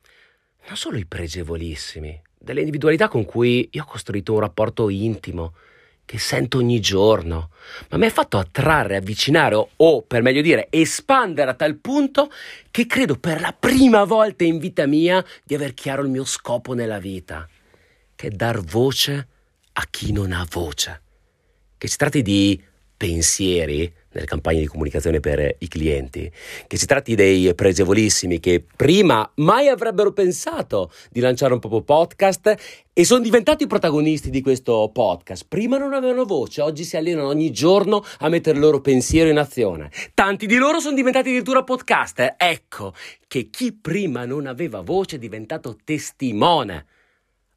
non 0.68 0.77
solo 0.77 0.99
i 0.99 1.07
pregevolissimi, 1.07 2.21
delle 2.38 2.61
individualità 2.61 3.09
con 3.09 3.25
cui 3.25 3.68
io 3.73 3.83
ho 3.83 3.87
costruito 3.87 4.35
un 4.35 4.40
rapporto 4.40 4.88
intimo 4.90 5.55
che 6.05 6.18
sento 6.18 6.59
ogni 6.59 6.81
giorno, 6.81 7.51
ma 7.90 7.99
mi 7.99 8.07
ha 8.07 8.11
fatto 8.11 8.38
attrarre, 8.38 8.97
avvicinare 8.97 9.55
o, 9.55 9.71
o, 9.77 10.03
per 10.03 10.23
meglio 10.23 10.40
dire, 10.40 10.68
espandere 10.71 11.51
a 11.51 11.55
tal 11.55 11.77
punto 11.77 12.31
che 12.71 12.87
credo 12.87 13.18
per 13.18 13.40
la 13.42 13.55
prima 13.59 14.05
volta 14.05 14.44
in 14.44 14.59
vita 14.59 14.87
mia 14.87 15.23
di 15.44 15.55
aver 15.55 15.75
chiaro 15.75 16.03
il 16.03 16.09
mio 16.09 16.25
scopo 16.25 16.73
nella 16.73 16.99
vita, 16.99 17.47
che 18.14 18.29
è 18.29 18.31
dar 18.31 18.61
voce 18.62 19.29
a 19.73 19.87
chi 19.90 20.12
non 20.12 20.33
ha 20.33 20.47
voce. 20.49 21.03
Che 21.77 21.88
si 21.88 21.97
tratti 21.99 22.23
di 22.23 22.59
pensieri 22.98 23.90
nelle 24.11 24.26
campagne 24.26 24.61
di 24.61 24.66
comunicazione 24.66 25.20
per 25.20 25.56
i 25.58 25.68
clienti, 25.68 26.30
che 26.66 26.76
si 26.76 26.84
tratti 26.84 27.14
dei 27.14 27.54
pregevolissimi 27.54 28.40
che 28.40 28.64
prima 28.76 29.30
mai 29.37 29.68
avrebbero 29.68 30.12
pensato 30.12 30.90
di 31.11 31.20
lanciare 31.20 31.52
un 31.52 31.61
proprio 31.61 31.82
podcast 31.82 32.54
e 32.92 33.04
sono 33.04 33.22
diventati 33.22 33.68
protagonisti 33.68 34.28
di 34.28 34.42
questo 34.42 34.90
podcast. 34.92 35.46
Prima 35.48 35.78
non 35.78 35.94
avevano 35.94 36.24
voce, 36.24 36.61
oggi 36.61 36.82
si 36.82 36.96
allenano 36.96 37.28
ogni 37.28 37.52
giorno 37.52 38.02
a 38.18 38.28
mettere 38.28 38.56
il 38.56 38.62
loro 38.62 38.80
pensiero 38.80 39.30
in 39.30 39.38
azione. 39.38 39.90
Tanti 40.12 40.46
di 40.46 40.56
loro 40.56 40.80
sono 40.80 40.96
diventati 40.96 41.28
addirittura 41.28 41.62
podcaster. 41.62 42.34
Ecco 42.37 42.92
che 43.28 43.48
chi 43.50 43.72
prima 43.72 44.24
non 44.24 44.46
aveva 44.46 44.80
voce 44.80 45.16
è 45.16 45.18
diventato 45.20 45.76
testimone. 45.84 46.87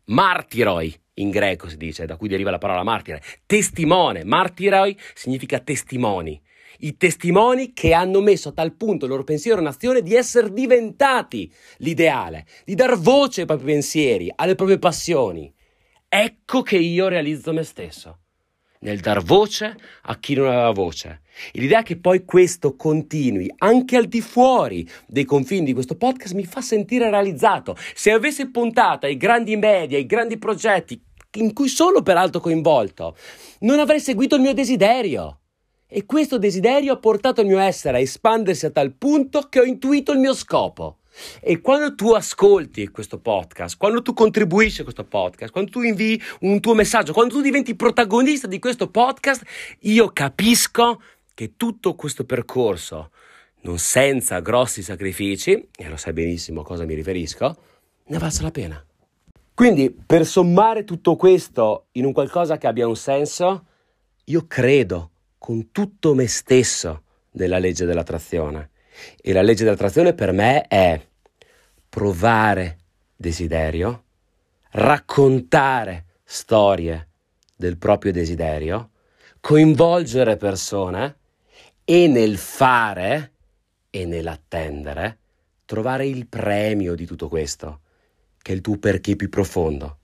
Martiroi 0.05 1.00
in 1.15 1.29
greco 1.29 1.67
si 1.67 1.77
dice, 1.77 2.05
da 2.05 2.15
cui 2.15 2.27
deriva 2.27 2.51
la 2.51 2.57
parola 2.57 2.83
martire. 2.83 3.21
Testimone, 3.45 4.23
martiroi 4.23 4.97
significa 5.13 5.59
testimoni. 5.59 6.41
I 6.83 6.97
testimoni 6.97 7.73
che 7.73 7.93
hanno 7.93 8.21
messo 8.21 8.49
a 8.49 8.53
tal 8.53 8.73
punto 8.73 9.05
il 9.05 9.11
loro 9.11 9.23
pensiero 9.23 9.59
in 9.59 9.67
azione 9.67 10.01
di 10.01 10.15
essere 10.15 10.51
diventati 10.51 11.51
l'ideale, 11.77 12.45
di 12.65 12.75
dar 12.75 12.97
voce 12.97 13.41
ai 13.41 13.47
propri 13.47 13.65
pensieri, 13.65 14.31
alle 14.35 14.55
proprie 14.55 14.79
passioni. 14.79 15.53
Ecco 16.07 16.61
che 16.61 16.77
io 16.77 17.07
realizzo 17.07 17.53
me 17.53 17.63
stesso 17.63 18.21
nel 18.81 18.99
dar 18.99 19.21
voce 19.23 19.75
a 20.03 20.17
chi 20.17 20.35
non 20.35 20.47
aveva 20.47 20.71
voce. 20.71 21.21
E 21.51 21.59
l'idea 21.59 21.83
che 21.83 21.97
poi 21.97 22.23
questo 22.25 22.75
continui 22.75 23.51
anche 23.57 23.95
al 23.95 24.05
di 24.05 24.21
fuori 24.21 24.87
dei 25.07 25.25
confini 25.25 25.65
di 25.65 25.73
questo 25.73 25.95
podcast 25.95 26.33
mi 26.33 26.45
fa 26.45 26.61
sentire 26.61 27.09
realizzato. 27.09 27.75
Se 27.93 28.11
avessi 28.11 28.49
puntato 28.49 29.05
ai 29.05 29.17
grandi 29.17 29.55
media, 29.55 29.97
ai 29.97 30.05
grandi 30.05 30.37
progetti, 30.37 31.01
in 31.35 31.53
cui 31.53 31.67
sono 31.67 32.01
peraltro 32.01 32.41
coinvolto, 32.41 33.15
non 33.59 33.79
avrei 33.79 33.99
seguito 33.99 34.35
il 34.35 34.41
mio 34.41 34.53
desiderio. 34.53 35.39
E 35.87 36.05
questo 36.05 36.37
desiderio 36.37 36.93
ha 36.93 36.97
portato 36.97 37.41
il 37.41 37.47
mio 37.47 37.59
essere 37.59 37.97
a 37.97 38.01
espandersi 38.01 38.65
a 38.65 38.71
tal 38.71 38.93
punto 38.93 39.47
che 39.49 39.59
ho 39.59 39.63
intuito 39.63 40.13
il 40.13 40.19
mio 40.19 40.33
scopo. 40.33 41.00
E 41.41 41.61
quando 41.61 41.93
tu 41.95 42.11
ascolti 42.11 42.87
questo 42.89 43.19
podcast, 43.19 43.77
quando 43.77 44.01
tu 44.01 44.13
contribuisci 44.13 44.81
a 44.81 44.83
questo 44.83 45.03
podcast, 45.03 45.51
quando 45.51 45.71
tu 45.71 45.81
invii 45.81 46.21
un 46.41 46.59
tuo 46.59 46.73
messaggio, 46.73 47.13
quando 47.13 47.33
tu 47.33 47.41
diventi 47.41 47.75
protagonista 47.75 48.47
di 48.47 48.59
questo 48.59 48.89
podcast, 48.89 49.43
io 49.81 50.11
capisco 50.13 51.01
che 51.33 51.53
tutto 51.57 51.95
questo 51.95 52.23
percorso, 52.23 53.11
non 53.61 53.77
senza 53.77 54.39
grossi 54.39 54.81
sacrifici, 54.81 55.69
e 55.75 55.89
lo 55.89 55.97
sai 55.97 56.13
benissimo 56.13 56.61
a 56.61 56.63
cosa 56.63 56.85
mi 56.85 56.93
riferisco, 56.93 57.55
ne 58.05 58.17
valsa 58.17 58.43
la 58.43 58.51
pena. 58.51 58.83
Quindi, 59.53 59.91
per 59.91 60.25
sommare 60.25 60.83
tutto 60.83 61.15
questo 61.15 61.87
in 61.91 62.05
un 62.05 62.13
qualcosa 62.13 62.57
che 62.57 62.67
abbia 62.67 62.87
un 62.87 62.95
senso, 62.95 63.65
io 64.25 64.45
credo 64.47 65.11
con 65.37 65.71
tutto 65.71 66.13
me 66.13 66.27
stesso 66.27 67.03
nella 67.31 67.59
legge 67.59 67.85
dell'attrazione. 67.85 68.69
E 69.21 69.33
la 69.33 69.41
legge 69.41 69.63
dell'attrazione 69.63 70.13
per 70.13 70.31
me 70.31 70.67
è 70.67 70.99
provare 71.89 72.77
desiderio, 73.15 74.03
raccontare 74.71 76.05
storie 76.23 77.09
del 77.55 77.77
proprio 77.77 78.11
desiderio, 78.11 78.89
coinvolgere 79.39 80.37
persone 80.37 81.17
e 81.83 82.07
nel 82.07 82.37
fare 82.37 83.31
e 83.89 84.05
nell'attendere 84.05 85.17
trovare 85.71 86.05
il 86.05 86.27
premio 86.27 86.95
di 86.95 87.05
tutto 87.05 87.29
questo, 87.29 87.79
che 88.41 88.51
è 88.51 88.55
il 88.55 88.61
tuo 88.61 88.77
perché 88.77 89.15
più 89.15 89.29
profondo, 89.29 89.99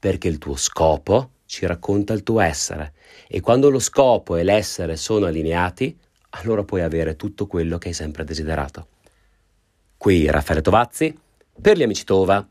perché 0.00 0.26
il 0.26 0.38
tuo 0.38 0.56
scopo 0.56 1.34
ci 1.46 1.64
racconta 1.64 2.12
il 2.12 2.24
tuo 2.24 2.40
essere. 2.40 2.94
E 3.28 3.40
quando 3.40 3.70
lo 3.70 3.78
scopo 3.78 4.34
e 4.34 4.42
l'essere 4.42 4.96
sono 4.96 5.26
allineati, 5.26 5.96
allora 6.34 6.64
puoi 6.64 6.82
avere 6.82 7.16
tutto 7.16 7.46
quello 7.46 7.78
che 7.78 7.88
hai 7.88 7.94
sempre 7.94 8.24
desiderato. 8.24 8.88
Qui 9.96 10.30
Raffaele 10.30 10.62
Tovazzi 10.62 11.16
per 11.60 11.76
gli 11.76 11.82
amici 11.82 12.04
Tova 12.04 12.46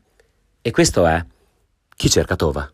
e 0.60 0.70
questo 0.70 1.06
è 1.06 1.24
Chi 1.94 2.08
cerca 2.08 2.36
Tova. 2.36 2.70